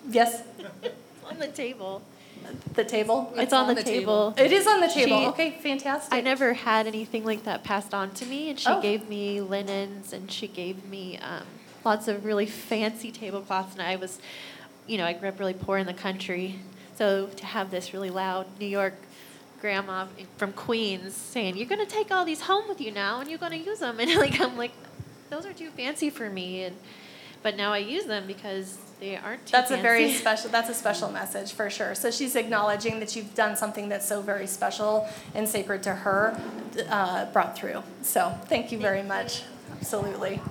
Yes. 0.10 0.44
on 1.30 1.40
the 1.40 1.48
table. 1.48 2.02
The 2.74 2.84
table? 2.84 3.32
It's, 3.36 3.54
on, 3.54 3.74
the, 3.76 3.84
table. 3.84 4.34
It 4.38 4.52
is 4.52 4.66
on 4.68 4.82
the 4.82 4.88
table. 4.88 5.20
She- 5.22 5.28
okay, 5.28 5.52
fantastic. 5.62 6.14
I 6.14 6.22
never 6.22 6.54
had 6.54 6.88
anything 6.88 7.24
like 7.24 7.44
that 7.44 7.64
passed 7.64 7.94
on 7.94 8.12
to 8.16 8.26
me, 8.26 8.50
and 8.50 8.60
she 8.60 8.68
Oh. 8.70 8.82
gave 8.82 9.08
me 9.08 9.42
linens, 9.42 10.12
and 10.14 10.32
she 10.32 10.48
gave 10.48 10.84
me 10.86 11.18
um, 11.20 11.44
lots 11.86 12.08
of 12.08 12.26
really 12.26 12.46
fancy 12.48 13.12
tablecloths. 13.12 13.74
And 13.74 13.82
I 13.84 13.96
was, 13.96 14.20
you 14.88 14.98
know, 14.98 15.06
I 15.06 15.14
grew 15.14 15.30
up 15.30 15.40
really 15.40 15.54
poor 15.54 15.78
in 15.78 15.86
the 15.86 15.94
country, 15.94 16.60
so 16.96 17.28
to 17.28 17.46
have 17.46 17.70
this 17.72 17.94
really 17.94 18.10
loud 18.10 18.48
New 18.60 18.66
York 18.68 18.96
grandma 19.62 20.08
from 20.38 20.52
Queens 20.54 21.14
saying, 21.16 21.56
"You're 21.58 21.70
gonna 21.70 21.86
take 21.86 22.12
all 22.12 22.26
these 22.26 22.42
home 22.42 22.68
with 22.68 22.82
you 22.82 22.92
now, 22.92 23.20
and 23.22 23.30
you're 23.30 23.40
gonna 23.40 23.56
use 23.56 23.80
them," 23.80 24.00
and 24.02 24.14
like 24.16 24.40
I'm 24.42 24.58
like, 24.58 24.72
those 25.30 25.46
are 25.46 25.54
too 25.54 25.70
fancy 25.72 26.10
for 26.10 26.30
me, 26.30 26.64
and 26.64 26.76
but 27.44 27.58
now 27.58 27.74
I 27.74 27.80
use 27.80 28.06
them 28.06 28.26
because 28.26 28.78
they 29.00 29.18
aren't 29.18 29.46
too 29.46 29.52
That's 29.52 29.70
a 29.72 29.78
very 29.78 30.14
special. 30.14 30.50
That's 30.50 30.70
a 30.70 30.74
special 30.74 31.12
message 31.12 31.52
for 31.54 31.70
sure. 31.70 31.94
So 31.94 32.10
she's 32.10 32.36
acknowledging 32.36 33.00
that 33.02 33.16
you've 33.16 33.36
done 33.36 33.56
something 33.58 33.90
that's 33.90 34.08
so 34.08 34.22
very 34.22 34.48
special 34.48 35.08
and 35.36 35.48
sacred 35.48 35.84
to 35.84 35.94
her, 35.94 36.40
uh, 36.90 37.26
brought 37.26 37.58
through. 37.58 37.84
So 38.02 38.36
thank 38.46 38.72
you 38.72 38.80
very 38.80 39.04
much. 39.04 39.44
Absolutely. 39.74 40.42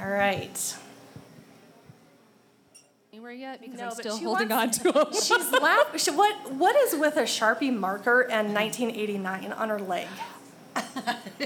All 0.00 0.08
right. 0.08 0.76
anywhere 3.12 3.32
yet 3.32 3.60
because 3.60 3.78
No, 3.78 3.86
I'm 3.86 3.90
still 3.92 4.18
she 4.18 4.24
holding 4.24 4.52
on 4.52 4.70
to 4.70 4.92
them. 4.92 5.06
She's 5.12 5.52
laughing. 5.52 6.16
What 6.16 6.52
What 6.52 6.76
is 6.76 6.96
with 6.96 7.16
a 7.16 7.22
sharpie 7.22 7.74
marker 7.74 8.22
and 8.22 8.54
1989 8.54 9.52
on 9.52 9.68
her 9.68 9.78
leg? 9.78 10.06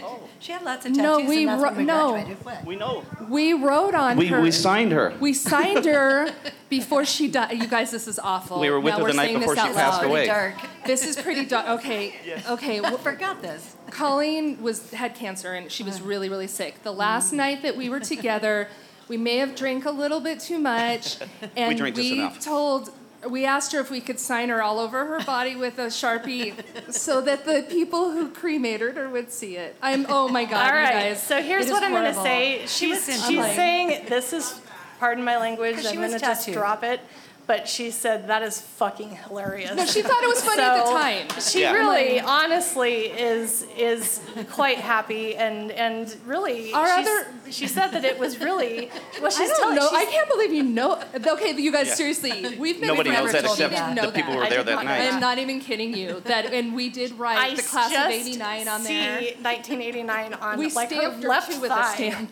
Oh. 0.03 0.21
She 0.41 0.53
had 0.53 0.63
lots 0.63 0.85
of 0.87 0.93
No, 0.93 1.21
we 1.21 1.41
and 1.47 1.49
that's 1.49 1.63
ro- 1.63 1.73
we 1.79 1.85
no. 1.85 2.11
graduated. 2.13 2.45
What? 2.45 2.65
We 2.65 2.77
know. 2.77 3.05
We 3.29 3.53
wrote 3.55 3.95
on 3.95 4.17
We, 4.17 4.27
her. 4.27 4.41
we 4.43 4.51
signed 4.51 4.93
her. 4.93 5.15
We 5.21 5.33
signed 5.33 5.85
her 5.85 6.29
before 6.69 7.05
she 7.05 7.29
died. 7.29 7.53
You 7.57 7.67
guys, 7.69 7.91
this 7.91 8.07
is 8.09 8.19
awful. 8.19 8.61
We 8.61 8.71
were 8.71 8.81
with 8.81 8.93
now 8.95 8.99
her 8.99 9.05
we're 9.05 9.11
the 9.13 9.17
night 9.17 9.27
saying 9.27 9.39
before 9.39 9.55
this 9.55 9.65
she 9.65 9.71
out 9.71 9.75
passed 9.77 10.03
loud. 10.03 10.11
away. 10.11 10.27
Dark. 10.27 10.55
This 10.85 11.07
is 11.07 11.17
pretty 11.17 11.47
dark. 11.47 11.69
Okay. 11.85 12.15
Okay. 12.49 12.79
I 12.79 12.83
w- 12.83 12.99
forgot 12.99 13.41
this. 13.41 13.77
Colleen 13.91 14.61
was 14.63 14.91
had 14.93 15.15
cancer 15.15 15.55
and 15.55 15.71
she 15.71 15.83
was 15.83 16.01
uh. 16.01 16.05
really 16.05 16.29
really 16.29 16.47
sick. 16.49 16.83
The 16.83 16.93
mm. 16.93 16.97
last 16.97 17.33
night 17.33 17.63
that 17.63 17.77
we 17.77 17.89
were 17.89 18.01
together, 18.01 18.69
we 19.09 19.17
may 19.17 19.39
have 19.39 19.55
drank 19.55 19.85
a 19.85 19.91
little 19.91 20.21
bit 20.21 20.41
too 20.41 20.59
much, 20.59 21.19
and 21.57 21.79
drank 21.79 21.97
just 21.97 22.11
enough. 22.13 22.41
told. 22.41 22.91
We 23.29 23.45
asked 23.45 23.73
her 23.73 23.81
if 23.81 23.91
we 23.91 24.01
could 24.01 24.19
sign 24.19 24.49
her 24.51 24.63
all 24.63 24.79
over 24.79 25.07
her 25.07 25.25
body 25.25 25.57
with 25.57 25.79
a 25.79 25.87
sharpie, 25.87 26.55
so 26.93 27.21
that 27.23 27.45
the 27.45 27.65
people 27.69 28.11
who 28.11 28.31
cremated 28.31 28.97
her 28.97 29.09
would 29.09 29.33
see 29.33 29.57
it. 29.57 29.77
I'm. 29.83 30.07
Oh 30.09 30.29
my 30.29 30.45
God, 30.45 30.71
All 30.71 30.81
you 30.81 30.87
guys. 30.87 31.23
So 31.23 31.43
here's 31.43 31.71
what 31.71 31.83
I'm 31.83 31.93
going 31.93 32.13
to 32.13 32.23
say. 32.23 32.67
She's 32.67 33.07
She's 33.07 33.27
she's 33.27 33.45
saying 33.45 34.07
this 34.09 34.33
is 34.33 34.61
pardon 34.99 35.25
my 35.25 35.39
language. 35.39 35.77
I'm 35.79 35.85
was 35.85 36.11
going 36.11 36.13
to 36.13 36.19
just 36.19 36.53
drop 36.53 36.83
it. 36.83 37.01
But 37.47 37.69
she 37.69 37.91
said 37.91 38.29
that 38.29 38.43
is 38.43 38.59
fucking 38.59 39.11
hilarious. 39.29 39.75
No, 39.75 39.85
she 39.85 40.01
thought 40.01 40.23
it 40.23 40.29
was 40.29 40.43
funny 40.43 40.63
at 40.63 40.83
the 40.83 40.91
time. 40.91 41.29
She 41.43 41.61
Yeah. 41.61 41.73
really, 41.75 42.19
honestly, 42.19 43.09
is 43.11 43.67
is 43.77 44.21
quite 44.51 44.79
happy 44.79 45.37
and 45.37 45.71
and 45.73 46.17
really. 46.25 46.73
Our 46.73 46.87
other- 46.87 47.27
she 47.51 47.67
said 47.67 47.89
that 47.89 48.03
it 48.03 48.19
was 48.19 48.41
really. 48.41 48.91
Well, 49.21 49.31
she's 49.31 49.41
I 49.41 49.47
don't 49.53 49.61
telling. 49.61 49.75
know. 49.77 49.89
she's- 49.91 50.03
I 50.09 50.11
can't 50.11 50.29
believe 50.31 50.55
you 50.55 50.63
know. 50.63 50.99
Okay, 51.15 51.53
you 51.55 51.71
guys, 51.71 51.89
Yeah. 51.89 51.95
seriously, 51.97 52.57
we've 52.59 52.79
been 52.81 52.89
Nobody 52.89 53.11
knows 53.11 53.33
that 53.33 53.45
except 53.45 53.73
didn't 53.75 53.95
the 53.95 54.03
know 54.03 54.11
people 54.11 54.33
that. 54.33 54.33
who 54.33 54.39
were 54.39 54.45
I 54.45 54.49
there 54.49 54.59
did 54.61 54.67
that 54.69 54.75
not 54.77 54.85
know 54.87 54.91
I 54.93 54.99
night. 55.01 55.13
am 55.13 55.21
not 55.21 55.39
even 55.39 55.61
kidding 55.61 55.95
you. 55.95 56.23
That 56.25 56.47
and 56.47 56.75
we 56.75 56.89
did 56.89 57.19
write 57.19 57.37
I 57.37 57.55
the 57.55 57.63
class 57.63 57.91
just 57.93 58.07
of 58.07 58.11
'89 58.11 58.69
on 58.69 58.81
see 58.81 58.95
there. 58.95 59.21
1989 59.43 60.33
on 60.35 60.57
We 60.59 60.71
like 60.71 60.91
her 60.91 60.97
stamped 60.97 61.23
her 61.23 61.29
left 61.29 61.61
with 61.61 61.71
thigh. 61.71 61.93
a 61.93 61.95
stamp. 61.95 62.31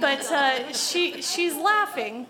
But 0.00 0.22
uh, 0.32 0.72
she 0.72 1.22
she's 1.22 1.54
laughing. 1.54 2.26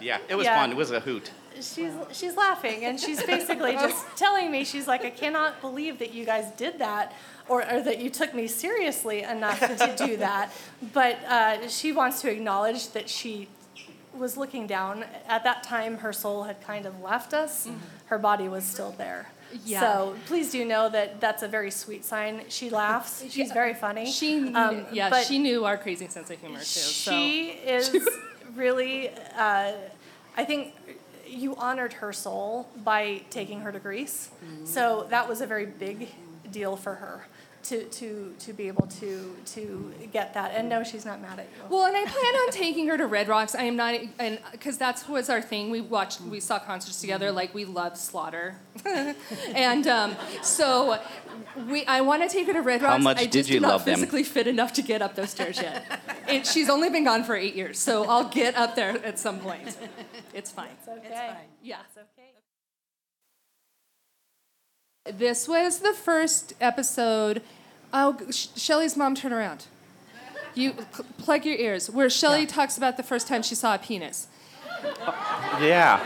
Yeah, 0.00 0.18
it 0.28 0.36
was 0.36 0.44
Yeah. 0.44 0.56
fun. 0.60 0.70
It 0.70 0.76
was 0.76 0.92
a 0.92 1.00
hoot. 1.00 1.30
She's 1.60 1.92
she's 2.12 2.36
laughing 2.36 2.84
and 2.84 2.98
she's 2.98 3.22
basically 3.22 3.72
just 3.86 4.04
telling 4.16 4.50
me 4.50 4.64
she's 4.64 4.86
like 4.86 5.04
I 5.04 5.10
cannot 5.10 5.60
believe 5.60 5.98
that 5.98 6.12
you 6.14 6.24
guys 6.24 6.50
did 6.56 6.78
that 6.78 7.12
or, 7.48 7.62
or 7.62 7.80
that 7.82 7.98
you 7.98 8.10
took 8.10 8.34
me 8.34 8.46
seriously 8.46 9.22
enough 9.22 9.60
to 9.60 9.94
do 10.06 10.16
that. 10.28 10.52
But 10.92 11.18
uh, 11.24 11.68
she 11.68 11.92
wants 11.92 12.20
to 12.22 12.30
acknowledge 12.30 12.90
that 12.90 13.08
she 13.08 13.48
was 14.14 14.36
looking 14.36 14.66
down 14.66 15.04
at 15.26 15.44
that 15.44 15.62
time. 15.62 15.98
Her 15.98 16.12
soul 16.12 16.44
had 16.44 16.60
kind 16.62 16.86
of 16.86 17.00
left 17.00 17.32
us. 17.32 17.68
Her 18.06 18.18
body 18.18 18.48
was 18.48 18.64
still 18.64 18.92
there. 18.98 19.30
Yeah. 19.64 19.80
So 19.80 20.16
please 20.26 20.50
do 20.50 20.64
know 20.64 20.88
that 20.90 21.20
that's 21.20 21.42
a 21.42 21.48
very 21.48 21.70
sweet 21.70 22.04
sign. 22.04 22.42
She 22.48 22.68
laughs. 22.68 23.24
She's 23.30 23.52
very 23.52 23.74
funny. 23.74 24.10
She, 24.10 24.52
Um, 24.52 24.86
yeah, 24.92 25.22
she 25.22 25.38
knew 25.38 25.64
our 25.64 25.78
crazy 25.78 26.08
sense 26.08 26.30
of 26.30 26.38
humor 26.38 26.58
too. 26.58 26.64
So. 26.64 27.10
she 27.12 27.50
is 27.50 27.96
really, 28.54 29.08
uh, 29.38 29.72
I 30.36 30.44
think 30.44 30.74
you 31.28 31.54
honored 31.56 31.94
her 31.94 32.12
soul 32.12 32.68
by 32.84 33.22
taking 33.30 33.60
her 33.60 33.72
to 33.72 33.78
Greece. 33.78 34.30
So 34.64 35.06
that 35.10 35.28
was 35.28 35.40
a 35.40 35.46
very 35.46 35.66
big 35.66 36.08
deal 36.50 36.76
for 36.76 36.94
her 36.94 37.26
to, 37.64 37.84
to, 37.84 38.34
to 38.38 38.52
be 38.52 38.68
able 38.68 38.86
to, 38.86 39.36
to 39.46 39.94
get 40.12 40.34
that. 40.34 40.52
And 40.54 40.68
no, 40.68 40.82
she's 40.84 41.04
not 41.04 41.20
mad 41.20 41.38
at 41.38 41.46
you. 41.46 41.62
Well, 41.68 41.86
and 41.86 41.96
I 41.96 42.04
plan 42.04 42.34
on 42.34 42.50
taking 42.50 42.88
her 42.88 42.96
to 42.96 43.06
Red 43.06 43.28
Rocks. 43.28 43.54
I 43.54 43.64
am 43.64 43.76
not, 43.76 43.94
and 44.18 44.38
because 44.52 44.78
that's 44.78 45.08
was 45.08 45.28
our 45.28 45.42
thing. 45.42 45.70
We 45.70 45.80
watched, 45.80 46.20
we 46.20 46.40
saw 46.40 46.58
concerts 46.58 47.00
together. 47.00 47.32
Like 47.32 47.54
we 47.54 47.64
love 47.64 47.96
Slaughter, 47.96 48.56
and 49.54 49.86
um, 49.86 50.16
so 50.42 51.00
we. 51.68 51.84
I 51.86 52.00
want 52.00 52.22
to 52.22 52.28
take 52.28 52.46
her 52.46 52.52
to 52.52 52.62
Red 52.62 52.82
Rocks. 52.82 52.92
How 52.92 52.98
much 52.98 53.18
I 53.18 53.24
did 53.24 53.32
just 53.32 53.50
you 53.50 53.56
do 53.56 53.60
not 53.60 53.68
love 53.68 53.84
them? 53.84 53.94
physically 53.96 54.24
fit 54.24 54.46
enough 54.46 54.72
to 54.74 54.82
get 54.82 55.02
up 55.02 55.14
those 55.14 55.30
stairs 55.30 55.60
yet. 55.60 56.00
it, 56.28 56.46
she's 56.46 56.68
only 56.68 56.90
been 56.90 57.04
gone 57.04 57.24
for 57.24 57.36
eight 57.36 57.54
years, 57.54 57.78
so 57.78 58.04
I'll 58.04 58.28
get 58.28 58.56
up 58.56 58.74
there 58.74 59.04
at 59.04 59.18
some 59.18 59.40
point. 59.40 59.76
It's 60.34 60.50
fine. 60.50 60.68
It's 60.78 60.88
okay. 60.88 61.36
Yeah. 61.62 61.78
It's 61.88 61.98
okay. 61.98 62.17
This 65.16 65.48
was 65.48 65.80
the 65.80 65.92
first 65.92 66.52
episode. 66.60 67.42
Oh, 67.92 68.16
Sh- 68.30 68.48
Shelly's 68.56 68.96
mom, 68.96 69.14
turn 69.14 69.32
around. 69.32 69.66
You 70.54 70.72
pl- 70.72 71.06
plug 71.18 71.44
your 71.46 71.56
ears. 71.56 71.88
Where 71.90 72.10
Shelly 72.10 72.44
talks 72.46 72.76
about 72.76 72.96
the 72.96 73.02
first 73.02 73.26
time 73.28 73.42
she 73.42 73.54
saw 73.54 73.74
a 73.74 73.78
penis. 73.78 74.26
Uh, 74.82 75.58
yeah. 75.62 76.00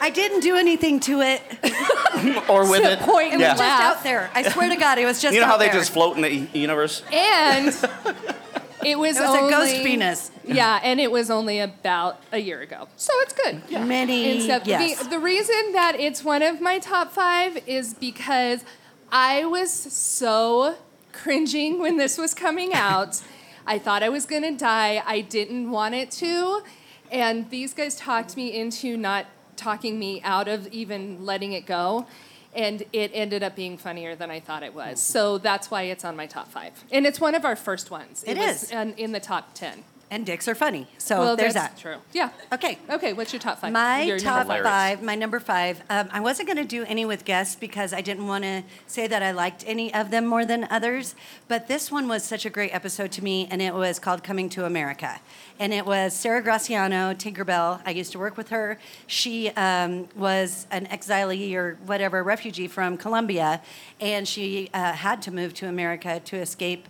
I 0.00 0.10
didn't 0.10 0.40
do 0.40 0.56
anything 0.56 0.98
to 1.00 1.20
it. 1.20 1.40
It 1.62 2.48
Or 2.50 2.68
with 2.68 2.82
To 2.82 2.92
it. 2.92 2.98
point 3.00 3.38
yeah. 3.38 3.52
was 3.52 3.60
just 3.60 3.62
out 3.62 4.02
there. 4.02 4.30
I 4.34 4.42
swear 4.50 4.68
to 4.68 4.76
God, 4.76 4.98
it 4.98 5.04
was 5.06 5.22
just 5.22 5.34
You 5.34 5.40
know 5.40 5.46
out 5.46 5.50
how 5.52 5.56
they 5.58 5.66
there. 5.66 5.74
just 5.74 5.92
float 5.92 6.16
in 6.16 6.22
the 6.22 6.58
universe? 6.58 7.02
And 7.12 7.66
it 8.84 8.98
was, 8.98 9.16
It 9.16 9.20
was 9.20 9.34
a 9.34 9.38
only, 9.38 9.50
ghost 9.50 9.74
penis. 9.76 10.30
Yeah, 10.44 10.80
and 10.82 11.00
it 11.00 11.10
was 11.10 11.30
only 11.30 11.60
about 11.60 12.20
a 12.32 12.38
year 12.38 12.60
ago. 12.60 12.88
So 12.96 13.12
it's 13.20 13.32
good. 13.32 13.62
Many, 13.86 14.32
And 14.32 14.42
stuff. 14.42 14.62
yes. 14.66 15.02
The, 15.02 15.10
the 15.10 15.18
reason 15.18 15.72
that 15.72 15.96
it's 15.98 16.24
one 16.24 16.42
of 16.42 16.60
my 16.60 16.78
top 16.78 17.12
five 17.12 17.66
is 17.66 17.94
because 17.94 18.64
I 19.10 19.44
was 19.44 19.70
so 19.70 20.76
cringing 21.12 21.78
when 21.78 21.96
this 21.96 22.18
was 22.18 22.34
coming 22.34 22.72
out. 22.74 23.20
I 23.66 23.78
thought 23.78 24.02
I 24.02 24.08
was 24.08 24.26
going 24.26 24.42
to 24.42 24.52
die. 24.56 25.02
I 25.06 25.20
didn't 25.20 25.70
want 25.70 25.94
it 25.94 26.10
to. 26.12 26.62
And 27.10 27.48
these 27.50 27.74
guys 27.74 27.94
talked 27.94 28.36
me 28.36 28.58
into 28.58 28.96
not 28.96 29.26
talking 29.56 29.98
me 29.98 30.20
out 30.22 30.48
of 30.48 30.66
even 30.68 31.24
letting 31.24 31.52
it 31.52 31.66
go. 31.66 32.06
And 32.54 32.82
it 32.92 33.10
ended 33.14 33.42
up 33.42 33.56
being 33.56 33.78
funnier 33.78 34.14
than 34.14 34.30
I 34.30 34.40
thought 34.40 34.62
it 34.62 34.74
was. 34.74 35.00
So 35.02 35.38
that's 35.38 35.70
why 35.70 35.82
it's 35.84 36.04
on 36.04 36.16
my 36.16 36.26
top 36.26 36.48
five. 36.48 36.72
And 36.90 37.06
it's 37.06 37.18
one 37.20 37.34
of 37.34 37.44
our 37.44 37.56
first 37.56 37.90
ones. 37.90 38.22
It 38.26 38.36
was 38.36 38.64
is. 38.64 38.70
in- 38.70 38.94
in 38.94 39.12
the 39.12 39.20
top 39.20 39.54
10. 39.54 39.84
And 40.12 40.26
dicks 40.26 40.46
are 40.46 40.54
funny. 40.54 40.86
So 40.98 41.20
well, 41.20 41.36
there's 41.36 41.54
that. 41.54 41.78
true. 41.78 41.96
Yeah. 42.12 42.28
Okay. 42.52 42.78
Okay, 42.90 43.14
what's 43.14 43.32
your 43.32 43.40
top 43.40 43.60
five? 43.60 43.72
My 43.72 44.02
Your 44.02 44.18
top 44.18 44.46
number- 44.46 44.62
five, 44.62 45.02
my 45.02 45.14
number 45.14 45.40
five. 45.40 45.82
Um, 45.88 46.10
I 46.12 46.20
wasn't 46.20 46.48
going 46.48 46.58
to 46.58 46.66
do 46.66 46.84
any 46.84 47.06
with 47.06 47.24
guests 47.24 47.56
because 47.56 47.94
I 47.94 48.02
didn't 48.02 48.26
want 48.26 48.44
to 48.44 48.62
say 48.86 49.06
that 49.06 49.22
I 49.22 49.30
liked 49.30 49.64
any 49.66 49.92
of 49.94 50.10
them 50.10 50.26
more 50.26 50.44
than 50.44 50.68
others. 50.70 51.14
But 51.48 51.66
this 51.66 51.90
one 51.90 52.08
was 52.08 52.24
such 52.24 52.44
a 52.44 52.50
great 52.50 52.74
episode 52.74 53.10
to 53.12 53.24
me, 53.24 53.48
and 53.50 53.62
it 53.62 53.72
was 53.72 53.98
called 53.98 54.22
Coming 54.22 54.50
to 54.50 54.66
America. 54.66 55.18
And 55.58 55.72
it 55.72 55.86
was 55.86 56.14
Sarah 56.14 56.42
Graciano, 56.42 57.14
Tinkerbell. 57.14 57.80
I 57.86 57.90
used 57.90 58.12
to 58.12 58.18
work 58.18 58.36
with 58.36 58.50
her. 58.50 58.78
She 59.06 59.48
um, 59.50 60.08
was 60.14 60.66
an 60.70 60.86
exilee 60.88 61.54
or 61.54 61.78
whatever, 61.86 62.22
refugee 62.22 62.68
from 62.68 62.98
Colombia, 62.98 63.62
and 63.98 64.28
she 64.28 64.68
uh, 64.74 64.92
had 64.92 65.22
to 65.22 65.30
move 65.30 65.54
to 65.54 65.68
America 65.68 66.20
to 66.26 66.36
escape 66.36 66.86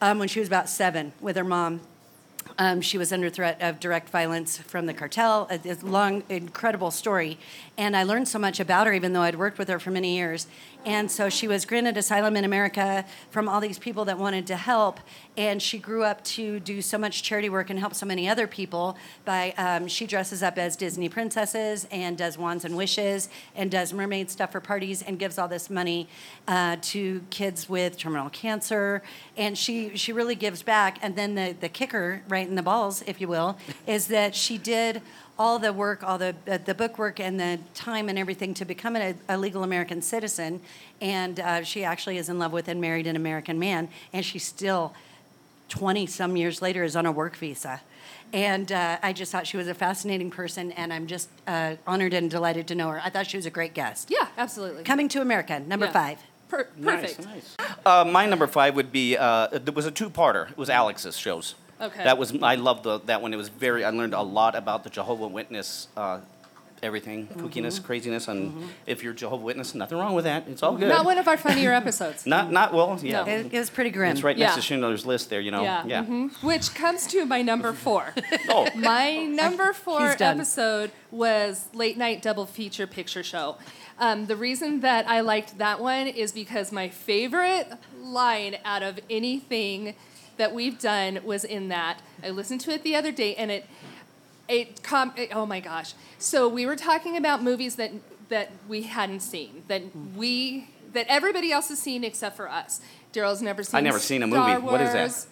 um, 0.00 0.18
when 0.18 0.26
she 0.26 0.40
was 0.40 0.48
about 0.48 0.68
seven 0.68 1.12
with 1.20 1.36
her 1.36 1.44
mom. 1.44 1.80
Um, 2.58 2.80
she 2.80 2.98
was 2.98 3.12
under 3.12 3.30
threat 3.30 3.60
of 3.60 3.80
direct 3.80 4.10
violence 4.10 4.58
from 4.58 4.86
the 4.86 4.94
cartel. 4.94 5.48
A, 5.50 5.60
a 5.68 5.74
long, 5.82 6.22
incredible 6.28 6.90
story. 6.90 7.38
And 7.78 7.96
I 7.96 8.02
learned 8.02 8.28
so 8.28 8.38
much 8.38 8.60
about 8.60 8.86
her, 8.86 8.92
even 8.92 9.12
though 9.12 9.22
I'd 9.22 9.36
worked 9.36 9.58
with 9.58 9.68
her 9.68 9.78
for 9.78 9.90
many 9.90 10.16
years. 10.16 10.46
And 10.84 11.10
so 11.10 11.28
she 11.28 11.46
was 11.46 11.66
granted 11.66 11.96
asylum 11.98 12.36
in 12.36 12.44
America 12.44 13.04
from 13.30 13.48
all 13.48 13.60
these 13.60 13.78
people 13.78 14.06
that 14.06 14.18
wanted 14.18 14.46
to 14.46 14.56
help. 14.56 14.98
And 15.36 15.60
she 15.60 15.78
grew 15.78 16.04
up 16.04 16.24
to 16.24 16.58
do 16.60 16.80
so 16.80 16.96
much 16.96 17.22
charity 17.22 17.48
work 17.48 17.70
and 17.70 17.78
help 17.78 17.94
so 17.94 18.06
many 18.06 18.28
other 18.28 18.46
people 18.46 18.96
by 19.24 19.52
um, 19.58 19.88
she 19.88 20.06
dresses 20.06 20.42
up 20.42 20.58
as 20.58 20.76
Disney 20.76 21.08
princesses 21.08 21.86
and 21.90 22.16
does 22.16 22.38
wands 22.38 22.64
and 22.64 22.76
wishes 22.76 23.28
and 23.54 23.70
does 23.70 23.92
mermaid 23.92 24.30
stuff 24.30 24.52
for 24.52 24.60
parties 24.60 25.02
and 25.02 25.18
gives 25.18 25.38
all 25.38 25.48
this 25.48 25.68
money 25.70 26.08
uh, 26.48 26.76
to 26.82 27.22
kids 27.30 27.68
with 27.68 27.96
terminal 27.98 28.30
cancer. 28.30 29.02
And 29.36 29.56
she 29.56 29.96
she 29.96 30.12
really 30.12 30.34
gives 30.34 30.62
back. 30.62 30.98
And 31.02 31.14
then 31.14 31.34
the 31.34 31.54
the 31.58 31.68
kicker, 31.68 32.22
right 32.30 32.46
in 32.46 32.54
the 32.54 32.62
balls, 32.62 33.02
if 33.06 33.20
you 33.20 33.28
will, 33.28 33.58
is 33.86 34.06
that 34.08 34.34
she 34.34 34.56
did 34.58 35.02
all 35.38 35.58
the 35.58 35.72
work, 35.72 36.02
all 36.02 36.18
the 36.18 36.34
uh, 36.48 36.58
the 36.64 36.74
book 36.74 36.98
work, 36.98 37.18
and 37.18 37.38
the 37.40 37.58
time 37.74 38.08
and 38.08 38.18
everything 38.18 38.54
to 38.54 38.64
become 38.64 38.96
a, 38.96 39.14
a 39.28 39.36
legal 39.36 39.62
American 39.64 40.02
citizen. 40.02 40.60
And 41.00 41.40
uh, 41.40 41.62
she 41.64 41.82
actually 41.84 42.18
is 42.18 42.28
in 42.28 42.38
love 42.38 42.52
with 42.52 42.68
and 42.68 42.80
married 42.80 43.06
an 43.06 43.16
American 43.16 43.58
man, 43.58 43.88
and 44.12 44.24
she's 44.24 44.44
still 44.44 44.94
20 45.70 46.06
some 46.06 46.36
years 46.36 46.60
later 46.62 46.82
is 46.84 46.96
on 46.96 47.06
a 47.06 47.12
work 47.12 47.36
visa. 47.36 47.80
And 48.32 48.70
uh, 48.70 48.98
I 49.02 49.12
just 49.12 49.32
thought 49.32 49.46
she 49.46 49.56
was 49.56 49.66
a 49.66 49.74
fascinating 49.74 50.30
person, 50.30 50.70
and 50.72 50.92
I'm 50.92 51.06
just 51.08 51.28
uh, 51.48 51.76
honored 51.86 52.14
and 52.14 52.30
delighted 52.30 52.68
to 52.68 52.74
know 52.76 52.88
her. 52.90 53.00
I 53.04 53.10
thought 53.10 53.26
she 53.26 53.36
was 53.36 53.46
a 53.46 53.50
great 53.50 53.74
guest. 53.74 54.08
Yeah, 54.10 54.28
absolutely. 54.38 54.84
Coming 54.84 55.08
to 55.08 55.20
America, 55.20 55.58
number 55.58 55.86
Yeah. 55.86 55.92
five. 55.92 56.18
Per- 56.48 56.68
Nice, 56.76 57.14
perfect. 57.14 57.24
nice. 57.28 57.56
Uh, 57.86 58.04
my 58.04 58.26
number 58.26 58.46
five 58.46 58.74
would 58.76 58.92
be, 58.92 59.16
uh, 59.16 59.48
it 59.52 59.74
was 59.74 59.86
a 59.86 59.90
two-parter. 59.90 60.50
It 60.50 60.58
was 60.58 60.68
Alex's 60.70 61.16
shows. 61.16 61.54
Okay. 61.80 62.04
That 62.04 62.18
was, 62.18 62.34
I 62.42 62.54
loved 62.56 62.84
the, 62.84 62.98
that 63.06 63.22
one. 63.22 63.32
It 63.32 63.36
was 63.36 63.48
very, 63.48 63.84
I 63.84 63.90
learned 63.90 64.14
a 64.14 64.22
lot 64.22 64.54
about 64.54 64.84
the 64.84 64.90
Jehovah 64.90 65.26
Witness, 65.28 65.88
uh, 65.96 66.20
everything, 66.82 67.26
kookiness, 67.26 67.82
craziness, 67.82 68.26
and 68.26 68.70
if 68.86 69.02
you're 69.02 69.12
Jehovah 69.12 69.44
Witness, 69.44 69.74
nothing 69.74 69.98
wrong 69.98 70.14
with 70.14 70.24
that. 70.24 70.48
It's 70.48 70.62
all 70.62 70.76
good. 70.76 70.88
Not 70.88 71.04
one 71.04 71.18
of 71.18 71.28
our 71.28 71.36
funnier 71.36 71.72
episodes. 71.82 72.24
Not, 72.26 72.50
not, 72.50 72.72
well, 72.72 72.98
yeah. 73.02 73.24
No. 73.24 73.30
It, 73.30 73.52
it 73.52 73.58
was 73.58 73.68
pretty 73.68 73.90
grim. 73.90 74.12
It's 74.12 74.22
right 74.22 74.36
next 74.36 74.54
to 74.54 74.62
Schindler's 74.62 75.04
List 75.04 75.28
there, 75.28 75.40
you 75.42 75.50
know? 75.50 75.62
Yeah. 75.62 75.84
Yeah. 75.86 76.04
mhm. 76.04 76.42
Which 76.42 76.74
comes 76.74 77.06
to 77.08 77.26
my 77.26 77.42
number 77.42 77.72
four. 77.72 78.14
Oh, 78.48 78.68
My 78.74 79.16
number 79.24 79.72
four 79.72 80.16
episode 80.18 80.90
was 81.10 81.68
late 81.74 81.96
night 81.98 82.22
double 82.22 82.46
feature 82.46 82.86
picture 82.86 83.22
show. 83.22 83.58
Um, 83.98 84.26
the 84.26 84.34
reason 84.36 84.80
that 84.80 85.06
I 85.08 85.20
liked 85.20 85.58
that 85.58 85.78
one 85.80 86.06
is 86.08 86.32
because 86.32 86.72
my 86.72 86.88
favorite 86.88 87.68
line 88.00 88.56
out 88.64 88.82
of 88.82 88.98
anything 89.10 89.94
that 90.40 90.54
we've 90.54 90.78
done 90.78 91.20
was 91.24 91.44
in 91.44 91.68
that. 91.68 92.00
I 92.24 92.30
listened 92.30 92.60
to 92.62 92.70
it 92.72 92.82
the 92.82 92.96
other 92.96 93.12
day, 93.12 93.34
and 93.36 93.50
it, 93.50 93.66
it, 94.48 94.82
com- 94.82 95.12
it 95.16 95.28
oh 95.34 95.44
my 95.46 95.60
gosh. 95.60 95.92
So 96.18 96.48
we 96.48 96.64
were 96.66 96.76
talking 96.76 97.16
about 97.16 97.42
movies 97.42 97.76
that 97.76 97.92
that 98.30 98.50
we 98.68 98.82
hadn't 98.82 99.20
seen, 99.20 99.62
that 99.68 99.82
we 100.16 100.68
that 100.92 101.06
everybody 101.08 101.52
else 101.52 101.68
has 101.68 101.78
seen 101.78 102.02
except 102.04 102.36
for 102.36 102.48
us. 102.50 102.80
Daryl's 103.12 103.42
never 103.42 103.62
seen. 103.62 103.76
I 103.78 103.80
never 103.80 103.98
seen 103.98 104.22
a 104.22 104.28
Star 104.28 104.48
movie. 104.60 104.66
What 104.66 104.80
is 104.80 104.92
that? 104.92 104.98
Wars. 104.98 105.26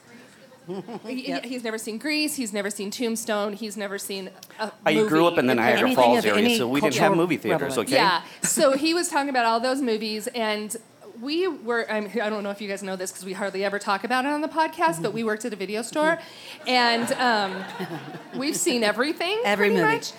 He- 1.07 1.33
He's 1.45 1.65
never 1.65 1.79
seen 1.79 1.97
Grease. 1.99 2.35
He's 2.37 2.53
never 2.53 2.69
seen 2.71 2.91
Tombstone. 2.91 3.55
He's 3.55 3.77
never 3.77 3.99
seen 3.99 4.31
a 4.61 4.71
I 4.85 4.95
movie. 4.95 5.09
grew 5.09 5.27
up 5.27 5.39
in 5.39 5.47
the 5.47 5.55
Niagara 5.55 5.87
Anything 5.87 5.97
Falls 6.05 6.25
area, 6.27 6.57
so 6.59 6.69
we 6.69 6.81
didn't 6.83 6.97
have 6.97 7.17
movie 7.17 7.39
theaters, 7.39 7.61
relevance. 7.77 7.89
okay? 7.89 7.97
Yeah. 7.97 8.23
So 8.43 8.77
he 8.77 8.93
was 8.93 9.09
talking 9.09 9.31
about 9.31 9.47
all 9.47 9.61
those 9.61 9.81
movies, 9.81 10.27
and 10.35 10.77
we 11.21 11.49
were. 11.49 11.91
I'm, 11.91 12.07
I 12.07 12.31
don't 12.31 12.43
know 12.43 12.51
if 12.51 12.61
you 12.61 12.69
guys 12.69 12.83
know 12.83 12.97
this 12.97 13.11
because 13.11 13.25
we 13.25 13.33
hardly 13.33 13.65
ever 13.65 13.79
talk 13.79 14.05
about 14.05 14.25
it 14.25 14.29
on 14.29 14.41
the 14.41 14.49
podcast, 14.49 15.03
but 15.03 15.13
we 15.13 15.25
worked 15.25 15.45
at 15.45 15.53
a 15.53 15.57
video 15.57 15.83
store, 15.83 16.19
and 16.67 17.13
um, 17.13 17.65
we've 18.37 18.57
seen 18.57 18.85
everything. 18.85 19.41
Every 19.45 19.69
pretty 19.69 19.83
movie. 19.83 19.95
Much. 19.97 20.13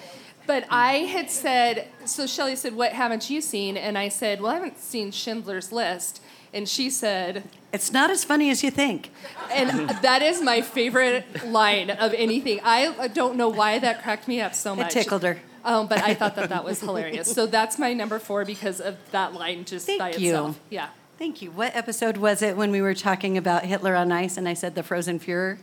But 0.47 0.65
I 0.69 0.99
had 0.99 1.29
said, 1.29 1.87
so 2.05 2.25
Shelly 2.25 2.55
said, 2.55 2.75
"What 2.75 2.93
haven't 2.93 3.29
you 3.29 3.41
seen?" 3.41 3.77
And 3.77 3.97
I 3.97 4.09
said, 4.09 4.41
"Well, 4.41 4.51
I 4.51 4.55
haven't 4.55 4.79
seen 4.79 5.11
Schindler's 5.11 5.71
List." 5.71 6.21
And 6.53 6.67
she 6.67 6.89
said, 6.89 7.43
It's 7.71 7.91
not 7.91 8.09
as 8.09 8.23
funny 8.23 8.49
as 8.49 8.63
you 8.63 8.71
think. 8.71 9.11
and 9.51 9.89
that 10.01 10.21
is 10.21 10.41
my 10.41 10.61
favorite 10.61 11.45
line 11.45 11.91
of 11.91 12.13
anything. 12.15 12.59
I 12.63 13.07
don't 13.09 13.35
know 13.35 13.49
why 13.49 13.77
that 13.79 14.01
cracked 14.01 14.27
me 14.27 14.41
up 14.41 14.55
so 14.55 14.75
much 14.75 14.95
It 14.95 15.03
tickled 15.03 15.23
her. 15.23 15.39
Um, 15.69 15.87
but 15.87 16.01
I 16.01 16.15
thought 16.15 16.35
that 16.35 16.49
that 16.49 16.63
was 16.63 16.79
hilarious. 16.81 17.31
So 17.31 17.45
that's 17.45 17.77
my 17.77 17.93
number 17.93 18.17
four 18.17 18.43
because 18.43 18.81
of 18.81 18.97
that 19.11 19.33
line 19.33 19.65
just 19.65 19.85
Thank 19.85 19.99
by 19.99 20.09
you. 20.13 20.29
itself. 20.31 20.59
Yeah. 20.69 20.89
Thank 21.19 21.41
you. 21.41 21.51
What 21.51 21.75
episode 21.75 22.17
was 22.17 22.41
it 22.41 22.57
when 22.57 22.71
we 22.71 22.81
were 22.81 22.95
talking 22.95 23.37
about 23.37 23.65
Hitler 23.65 23.95
on 23.95 24.11
ice 24.11 24.35
and 24.35 24.47
I 24.47 24.55
said 24.55 24.73
the 24.73 24.81
frozen 24.81 25.19
Fuhrer? 25.19 25.59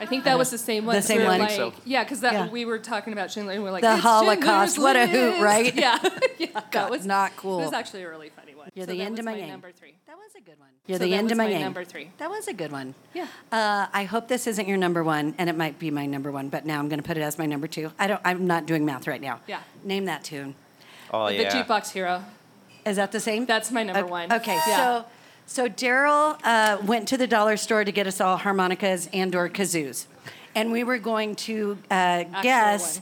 I 0.00 0.06
think 0.06 0.24
that 0.24 0.38
was 0.38 0.50
the 0.50 0.58
same 0.58 0.86
one. 0.86 0.96
The 0.96 1.02
same 1.02 1.18
we 1.20 1.24
one? 1.26 1.40
Like, 1.40 1.50
so. 1.50 1.72
Yeah, 1.84 2.04
because 2.04 2.20
that 2.20 2.32
Yeah. 2.32 2.48
we 2.48 2.64
were 2.64 2.78
talking 2.78 3.12
about 3.12 3.30
Schindler 3.30 3.52
and 3.54 3.62
we 3.62 3.68
are 3.68 3.72
like 3.72 3.82
The 3.82 3.94
"It's 3.94 4.02
Holocaust. 4.02 4.76
Schindler's 4.76 4.78
What 4.78 4.96
a 4.96 5.06
hoot, 5.06 5.40
right? 5.42 5.74
Yeah, 5.78 5.98
yeah. 6.38 6.46
God, 6.52 6.64
that 6.72 6.90
was 6.90 7.04
not 7.06 7.36
cool. 7.36 7.60
It 7.60 7.64
was 7.64 7.72
actually 7.72 8.02
a 8.02 8.08
really 8.08 8.28
funny 8.30 8.54
one. 8.54 8.68
You're 8.74 8.86
So 8.86 8.92
the 8.92 9.02
end 9.02 9.18
of 9.18 9.24
my 9.24 9.32
my 9.32 9.38
game. 9.38 9.48
number 9.50 9.72
three. 9.72 9.94
That 10.06 10.16
was 10.16 10.30
a 10.36 10.40
good 10.40 10.58
one. 10.58 10.68
You're 10.86 10.98
So 10.98 11.04
the 11.04 11.10
that 11.10 11.16
end 11.16 11.24
was 11.24 11.32
of 11.32 11.38
my, 11.38 11.44
my 11.44 11.50
game. 11.50 11.60
number 11.62 11.84
three. 11.84 12.10
That 12.18 12.30
was 12.30 12.48
a 12.48 12.52
good 12.52 12.72
one. 12.72 12.94
Yeah. 13.14 13.26
Uh, 13.52 13.86
I 13.92 14.04
hope 14.04 14.28
this 14.28 14.46
isn't 14.46 14.66
your 14.68 14.78
number 14.78 15.02
one, 15.04 15.34
and 15.38 15.50
it 15.50 15.56
might 15.56 15.78
be 15.78 15.90
my 15.90 16.06
number 16.06 16.30
one, 16.32 16.48
but 16.48 16.64
now 16.64 16.78
I'm 16.78 16.88
going 16.88 17.00
to 17.00 17.06
put 17.06 17.16
it 17.16 17.22
as 17.22 17.38
my 17.38 17.46
number 17.46 17.66
two. 17.66 17.92
I 17.98 18.06
don't. 18.06 18.20
I'm 18.24 18.46
not 18.46 18.66
doing 18.66 18.84
math 18.84 19.06
right 19.06 19.20
now. 19.20 19.40
Yeah. 19.46 19.60
Name 19.84 20.04
that 20.06 20.24
tune. 20.24 20.54
Oh, 21.12 21.26
The 21.26 21.34
yeah. 21.34 21.50
The 21.62 21.64
jukebox 21.64 21.90
Hero. 21.92 22.24
Is 22.86 22.96
that 22.96 23.12
the 23.12 23.20
same? 23.20 23.44
That's 23.46 23.70
my 23.70 23.82
number 23.82 24.04
O- 24.04 24.06
one. 24.06 24.32
Okay, 24.32 24.54
Yeah. 24.66 24.76
so 24.76 25.04
so 25.48 25.66
Daryl 25.66 26.38
uh, 26.44 26.76
went 26.84 27.08
to 27.08 27.16
the 27.16 27.26
dollar 27.26 27.56
store 27.56 27.82
to 27.82 27.90
get 27.90 28.06
us 28.06 28.20
all 28.20 28.36
harmonicas 28.36 29.08
and 29.14 29.34
or 29.34 29.48
kazoos, 29.48 30.04
and 30.54 30.70
we 30.70 30.84
were 30.84 30.98
going 30.98 31.34
to 31.36 31.78
uh, 31.90 32.24
guess 32.42 33.00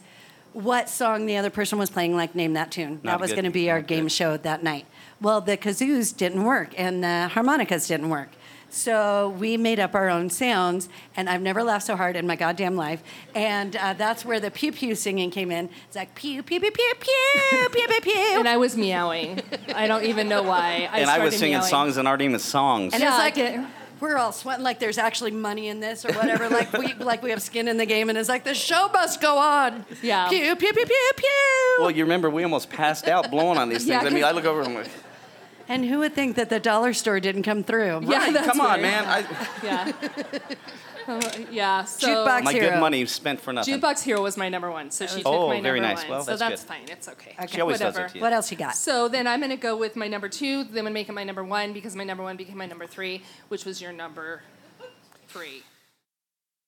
what 0.52 0.88
song 0.88 1.26
the 1.26 1.36
other 1.36 1.50
person 1.50 1.76
was 1.76 1.90
playing. 1.90 2.14
Like 2.14 2.36
name 2.36 2.52
that 2.52 2.70
tune. 2.70 3.00
Not 3.02 3.18
that 3.18 3.20
was 3.20 3.32
going 3.32 3.44
to 3.44 3.50
be 3.50 3.68
our 3.68 3.82
game 3.82 4.04
good. 4.04 4.12
show 4.12 4.36
that 4.36 4.62
night. 4.62 4.86
Well, 5.20 5.40
the 5.40 5.56
kazoos 5.56 6.16
didn't 6.16 6.44
work, 6.44 6.72
and 6.78 7.02
the 7.02 7.28
harmonicas 7.32 7.88
didn't 7.88 8.10
work. 8.10 8.30
So 8.68 9.35
we 9.38 9.56
made 9.56 9.80
up 9.80 9.94
our 9.94 10.08
own 10.11 10.28
sounds, 10.28 10.88
and 11.16 11.30
I've 11.30 11.40
never 11.40 11.62
laughed 11.62 11.87
so 11.87 11.96
hard 11.96 12.14
in 12.16 12.26
my 12.26 12.37
goddamn 12.37 12.76
life. 12.76 13.02
And 13.35 13.75
uh, 13.76 13.94
that's 13.94 14.25
where 14.25 14.38
the 14.40 14.50
pew 14.50 14.70
pew 14.73 14.94
singing 14.94 15.30
came 15.30 15.50
in. 15.50 15.70
It's 15.87 15.96
like 15.96 16.14
pew 16.14 16.42
pew 16.42 16.61
pew 16.61 16.70
pew 16.70 16.92
pew 17.00 17.68
pew 17.70 17.87
pew 17.88 18.00
pew. 18.02 18.38
And 18.38 18.48
I 18.48 18.57
was 18.59 18.76
meowing. 18.76 19.40
I 19.74 19.87
don't 19.87 20.05
even 20.05 20.29
know 20.29 20.42
why. 20.42 20.88
I 20.92 21.00
and 21.00 21.09
I 21.11 21.24
was 21.24 21.37
singing 21.37 21.55
meowing. 21.59 21.68
songs 21.70 21.94
that 21.96 22.07
aren't 22.07 22.22
even 22.22 22.38
songs. 22.38 22.92
And 22.92 23.02
Yeah, 23.02 23.11
it's 23.11 23.37
like 23.37 23.38
I 23.38 23.66
we're 23.98 24.18
all 24.18 24.31
sweating 24.33 24.62
like 24.62 24.79
there's 24.79 24.98
actually 24.98 25.31
money 25.31 25.68
in 25.68 25.81
this 25.81 26.05
or 26.05 26.12
whatever. 26.12 26.50
like 26.50 26.70
we 26.74 26.92
like 26.98 27.22
we 27.22 27.31
have 27.31 27.40
skin 27.40 27.66
in 27.68 27.79
the 27.79 27.87
game, 27.87 28.11
and 28.11 28.18
it's 28.18 28.29
like 28.29 28.44
the 28.44 28.55
show 28.55 28.90
must 28.92 29.22
go 29.22 29.38
on. 29.38 29.87
Yeah. 30.02 30.29
Pew 30.29 30.55
pew 30.55 30.72
pew 30.74 30.85
pew 30.85 31.11
pew. 31.16 31.76
well, 31.79 31.90
you 31.90 32.05
remember 32.05 32.29
we 32.29 32.42
almost 32.42 32.68
passed 32.68 33.09
out 33.09 33.31
blowing 33.31 33.57
on 33.57 33.70
these 33.70 33.79
things. 33.87 33.88
Yeah, 33.88 34.00
I 34.00 34.11
mean, 34.11 34.22
'cause- 34.22 34.33
I 34.33 34.33
look 34.33 34.44
over 34.44 34.61
and 34.61 34.68
I'm 34.68 34.74
like, 34.74 34.90
and 35.68 35.85
who 35.85 35.98
would 36.00 36.14
think 36.14 36.37
that 36.37 36.48
the 36.50 36.61
dollar 36.61 36.92
store 36.92 37.20
didn't 37.20 37.42
come 37.42 37.62
through? 37.64 38.00
Yeah, 38.02 38.18
"Right, 38.18 38.33
that's 38.33 38.46
come 38.46 38.61
on, 38.61 38.81
weird. 38.81 38.83
man. 38.83 39.05
I, 39.07 39.24
Yeah. 39.62 39.92
Um, 41.09 41.20
yeah. 41.52 41.85
So 41.85 42.09
Jukebox 42.09 42.42
my 42.44 42.52
Hero. 42.52 42.70
good 42.70 42.81
money 42.81 43.07
spent 43.07 43.40
for 43.40 43.52
nothing. 43.52 43.81
Jukebox 43.81 44.02
Hero 44.02 44.22
was 44.22 44.37
my 44.37 44.48
number 44.48 44.70
one, 44.70 44.90
so 44.90 45.07
she 45.07 45.18
took 45.22 45.26
Oh, 45.26 45.48
my 45.48 45.61
very 45.61 45.79
number 45.81 45.94
nice. 45.94 46.02
one. 46.05 46.11
Well, 46.11 46.22
so 46.24 46.31
that's 46.37 46.40
that's 46.40 46.62
good. 46.64 46.68
fine. 46.68 46.88
It's 46.88 47.09
okay. 47.09 47.35
Okay. 47.38 47.46
She 47.55 47.61
always 47.61 47.79
does 47.79 47.94
Whatever. 47.94 48.07
it 48.07 48.11
to 48.12 48.18
you. 48.18 48.22
What 48.22 48.33
else 48.33 48.50
you 48.50 48.57
got? 48.57 48.74
So 48.74 49.09
then 49.09 49.26
I'm 49.26 49.40
gonna 49.40 49.57
go 49.57 49.76
with 49.76 49.94
my 49.96 50.09
number 50.09 50.29
two. 50.29 50.64
Then 50.64 50.79
I'm 50.79 50.85
gonna 50.85 50.90
make 50.90 51.09
it 51.09 51.12
my 51.12 51.24
number 51.24 51.44
one 51.44 51.72
because 51.72 51.94
my 51.94 52.05
number 52.05 52.22
one 52.24 52.37
became 52.37 52.59
my 52.59 52.66
number 52.66 52.87
three, 52.87 53.22
which 53.48 53.64
was 53.64 53.81
your 53.81 53.92
number 53.92 54.42
three. 55.29 55.62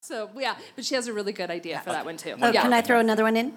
So 0.02 0.30
yeah, 0.36 0.56
but 0.76 0.84
she 0.84 0.94
has 0.94 1.06
a 1.08 1.12
really 1.12 1.32
good 1.32 1.50
idea 1.50 1.80
for 1.80 1.90
that 1.90 2.04
one 2.04 2.16
too. 2.16 2.34
Oh, 2.40 2.52
yeah. 2.52 2.62
Can 2.62 2.72
I 2.72 2.80
throw 2.80 3.00
another 3.00 3.24
one 3.24 3.36
in? 3.36 3.52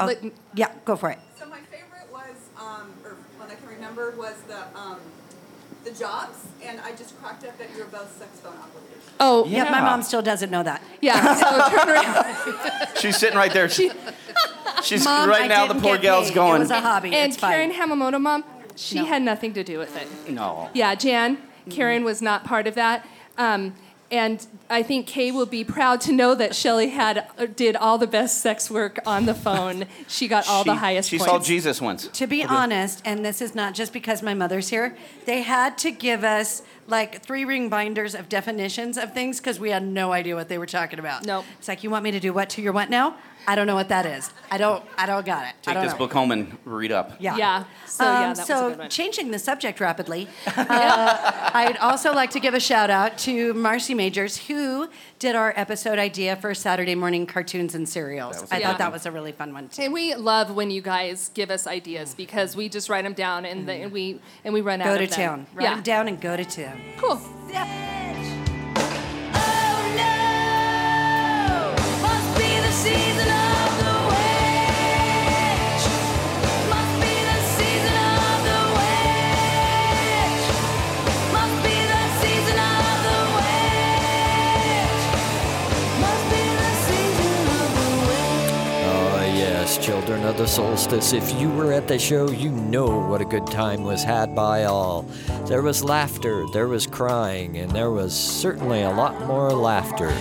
Oh, 0.00 0.06
Let- 0.06 0.22
yeah, 0.54 0.72
go 0.84 0.96
for 0.96 1.10
it. 1.10 1.18
So 1.38 1.46
my 1.46 1.60
favorite 1.70 2.10
was, 2.12 2.34
um, 2.58 2.92
or 3.04 3.10
one 3.14 3.23
I 3.54 3.60
can 3.60 3.68
remember 3.68 4.12
was 4.16 4.34
the, 4.48 4.58
um, 4.78 4.98
the 5.84 5.90
jobs, 5.92 6.36
and 6.64 6.80
I 6.80 6.90
just 6.92 7.16
cracked 7.20 7.44
up 7.44 7.56
that 7.58 7.68
you're 7.76 7.86
both 7.86 8.16
sex 8.18 8.40
phone 8.40 8.54
operators. 8.54 9.02
Oh 9.20 9.44
Yeah, 9.46 9.70
my 9.70 9.80
mom 9.80 10.02
still 10.02 10.22
doesn't 10.22 10.50
know 10.50 10.62
that. 10.64 10.82
yeah. 11.00 11.34
So 11.34 11.76
turn 11.78 11.88
around. 11.88 12.98
She's 12.98 13.16
sitting 13.16 13.36
right 13.36 13.52
there. 13.52 13.68
She, 13.68 13.90
she's 14.82 15.04
Mom, 15.04 15.28
right 15.28 15.42
I 15.42 15.46
now. 15.46 15.66
The 15.66 15.74
didn't 15.74 15.84
poor 15.84 15.94
get 15.96 16.02
gal's 16.02 16.30
paid. 16.30 16.38
It 16.56 16.58
was 16.58 16.70
a 16.70 16.80
hobby. 16.80 17.14
and 17.14 17.30
it's 17.30 17.40
fine. 17.40 17.70
Karen 17.72 17.90
Hamamoto, 17.90 18.20
mom, 18.20 18.44
she 18.74 18.96
No. 18.96 19.04
had 19.04 19.22
nothing 19.22 19.52
to 19.54 19.62
do 19.62 19.78
with 19.78 19.96
it. 19.96 20.30
no. 20.30 20.68
Yeah, 20.74 20.94
Jan, 20.96 21.38
Karen 21.70 22.02
was 22.02 22.20
not 22.20 22.44
part 22.44 22.66
of 22.66 22.74
that. 22.74 23.06
Um, 23.38 23.74
and 24.14 24.46
I 24.70 24.82
think 24.82 25.06
Kay 25.06 25.30
will 25.30 25.46
be 25.46 25.64
proud 25.64 26.00
to 26.02 26.12
know 26.12 26.34
that 26.34 26.54
Shelly 26.54 26.88
had 26.90 27.26
uh, 27.38 27.46
did 27.46 27.76
all 27.76 27.98
the 27.98 28.06
best 28.06 28.40
sex 28.40 28.70
work 28.70 28.98
on 29.06 29.26
the 29.26 29.34
phone. 29.34 29.86
She 30.08 30.28
got 30.28 30.48
all 30.48 30.64
the 30.64 30.74
She- 30.74 30.78
highest 30.78 31.08
She 31.10 31.18
points. 31.18 31.30
saw 31.32 31.38
Jesus 31.40 31.80
once. 31.80 32.08
To 32.08 32.26
be 32.26 32.44
honest, 32.44 33.02
and 33.04 33.24
this 33.24 33.40
is 33.42 33.54
not 33.54 33.74
just 33.74 33.92
because 33.92 34.22
my 34.22 34.34
mother's 34.34 34.68
here, 34.68 34.96
they 35.26 35.42
had 35.42 35.76
to 35.78 35.90
give 35.90 36.24
us 36.24 36.62
like 36.86 37.22
three 37.22 37.44
ring 37.44 37.68
binders 37.68 38.14
of 38.14 38.28
definitions 38.28 38.96
of 38.98 39.12
things 39.14 39.38
because 39.40 39.58
we 39.58 39.70
had 39.70 39.82
no 39.82 40.12
idea 40.12 40.34
what 40.36 40.48
they 40.48 40.58
were 40.58 40.66
talking 40.66 40.98
about. 40.98 41.24
Nope. 41.24 41.44
It's 41.58 41.68
like 41.68 41.82
you 41.82 41.90
want 41.90 42.04
me 42.04 42.10
to 42.10 42.20
do 42.20 42.32
what 42.32 42.50
to 42.50 42.62
your 42.62 42.72
what 42.72 42.90
now? 42.90 43.16
I 43.46 43.54
don't 43.54 43.66
know 43.66 43.74
what 43.74 43.88
that 43.88 44.06
is. 44.06 44.30
I 44.50 44.58
don't. 44.58 44.84
I 44.96 45.06
don't 45.06 45.24
got 45.26 45.44
it. 45.44 45.48
I 45.48 45.52
Take 45.62 45.74
don't 45.74 45.84
this 45.84 45.92
know. 45.92 45.98
book 45.98 46.12
home 46.12 46.30
and 46.30 46.56
read 46.64 46.92
up. 46.92 47.12
Yeah. 47.18 47.36
Yeah. 47.36 47.64
So, 47.86 48.04
yeah, 48.04 48.28
Um, 48.28 48.34
that 48.34 48.46
so 48.46 48.88
changing 48.88 49.30
the 49.30 49.38
subject 49.38 49.80
rapidly, 49.80 50.28
uh, 50.46 51.50
I'd 51.54 51.76
also 51.80 52.12
like 52.12 52.30
to 52.30 52.40
give 52.40 52.54
a 52.54 52.60
shout 52.60 52.90
out 52.90 53.18
to 53.18 53.52
Marcy 53.54 53.94
Majors, 53.94 54.36
who 54.36 54.88
did 55.18 55.34
our 55.36 55.52
episode 55.56 55.98
idea 55.98 56.36
for 56.36 56.54
Saturday 56.54 56.94
morning 56.94 57.26
cartoons 57.26 57.74
and 57.74 57.88
serials. 57.88 58.42
I 58.50 58.56
a 58.56 58.58
I 58.58 58.62
thought 58.62 58.68
one. 58.72 58.78
that 58.78 58.92
was 58.92 59.06
a 59.06 59.10
really 59.10 59.32
fun 59.32 59.52
one 59.52 59.68
too. 59.68 59.82
And 59.82 59.92
we 59.92 60.14
love 60.14 60.54
when 60.54 60.70
you 60.70 60.80
guys 60.82 61.30
give 61.34 61.50
us 61.50 61.66
ideas 61.66 62.14
because 62.14 62.56
we 62.56 62.68
just 62.68 62.88
write 62.88 63.04
them 63.04 63.14
down 63.14 63.44
and, 63.44 63.68
the, 63.68 63.72
and 63.74 63.92
we 63.92 64.20
and 64.44 64.54
we 64.54 64.60
run 64.60 64.80
out 64.80 64.86
Go 64.86 64.98
to 64.98 65.06
town. 65.06 65.46
Write 65.54 65.64
yeah. 65.64 65.74
them 65.74 65.82
down 65.82 66.08
and 66.08 66.20
go 66.20 66.36
to 66.36 66.44
town. 66.44 66.80
Cool. 66.98 67.20
season 72.84 73.43
of 90.26 90.36
the 90.36 90.46
solstice, 90.46 91.12
if 91.12 91.40
you 91.40 91.50
were 91.50 91.72
at 91.72 91.88
the 91.88 91.98
show, 91.98 92.30
you 92.30 92.50
know 92.50 93.06
what 93.08 93.20
a 93.20 93.24
good 93.24 93.46
time 93.46 93.84
was 93.84 94.02
had 94.02 94.34
by 94.34 94.64
all. 94.64 95.02
There 95.46 95.62
was 95.62 95.84
laughter, 95.84 96.44
there 96.52 96.68
was 96.68 96.86
crying, 96.86 97.58
and 97.58 97.70
there 97.70 97.90
was 97.90 98.14
certainly 98.14 98.82
a 98.82 98.90
lot 98.90 99.26
more 99.26 99.50
laughter. 99.50 100.12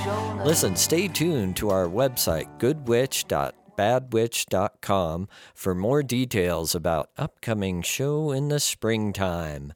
Listen, 0.44 0.76
stay 0.76 1.08
tuned 1.08 1.56
to 1.58 1.70
our 1.70 1.88
website, 1.88 2.60
goodwitch.badwitch.com, 2.60 5.28
for 5.54 5.76
more 5.76 6.04
details 6.04 6.76
about 6.76 7.10
upcoming 7.18 7.82
show 7.82 8.32
in 8.32 8.50
the 8.50 8.60
springtime. 8.60 9.74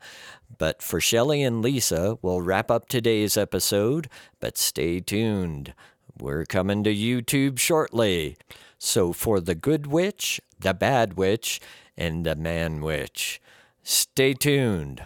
But 0.58 0.82
for 0.82 1.00
Shelley 1.00 1.44
and 1.44 1.62
Lisa, 1.62 2.18
we'll 2.22 2.42
wrap 2.42 2.70
up 2.72 2.90
today's 2.90 3.38
episode, 3.38 4.10
but 4.40 4.58
stay 4.58 5.00
tuned. 5.00 5.74
We're 6.20 6.46
coming 6.46 6.84
to 6.84 6.94
YouTube 6.94 7.60
shortly. 7.60 8.38
So 8.78 9.14
for 9.14 9.40
the 9.40 9.56
good 9.56 9.88
witch, 9.88 10.40
the 10.60 10.74
bad 10.74 11.18
witch, 11.18 11.60
and 11.98 12.26
the 12.26 12.36
man 12.36 12.82
witch, 12.82 13.42
stay 13.84 14.34
tuned. 14.34 15.04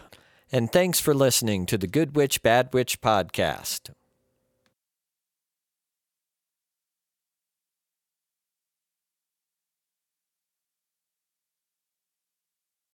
And 0.51 0.71
thanks 0.71 0.99
for 0.99 1.13
listening 1.13 1.65
to 1.67 1.77
the 1.77 1.87
Good 1.87 2.13
Witch 2.13 2.43
Bad 2.43 2.73
Witch 2.73 2.99
podcast. 2.99 3.91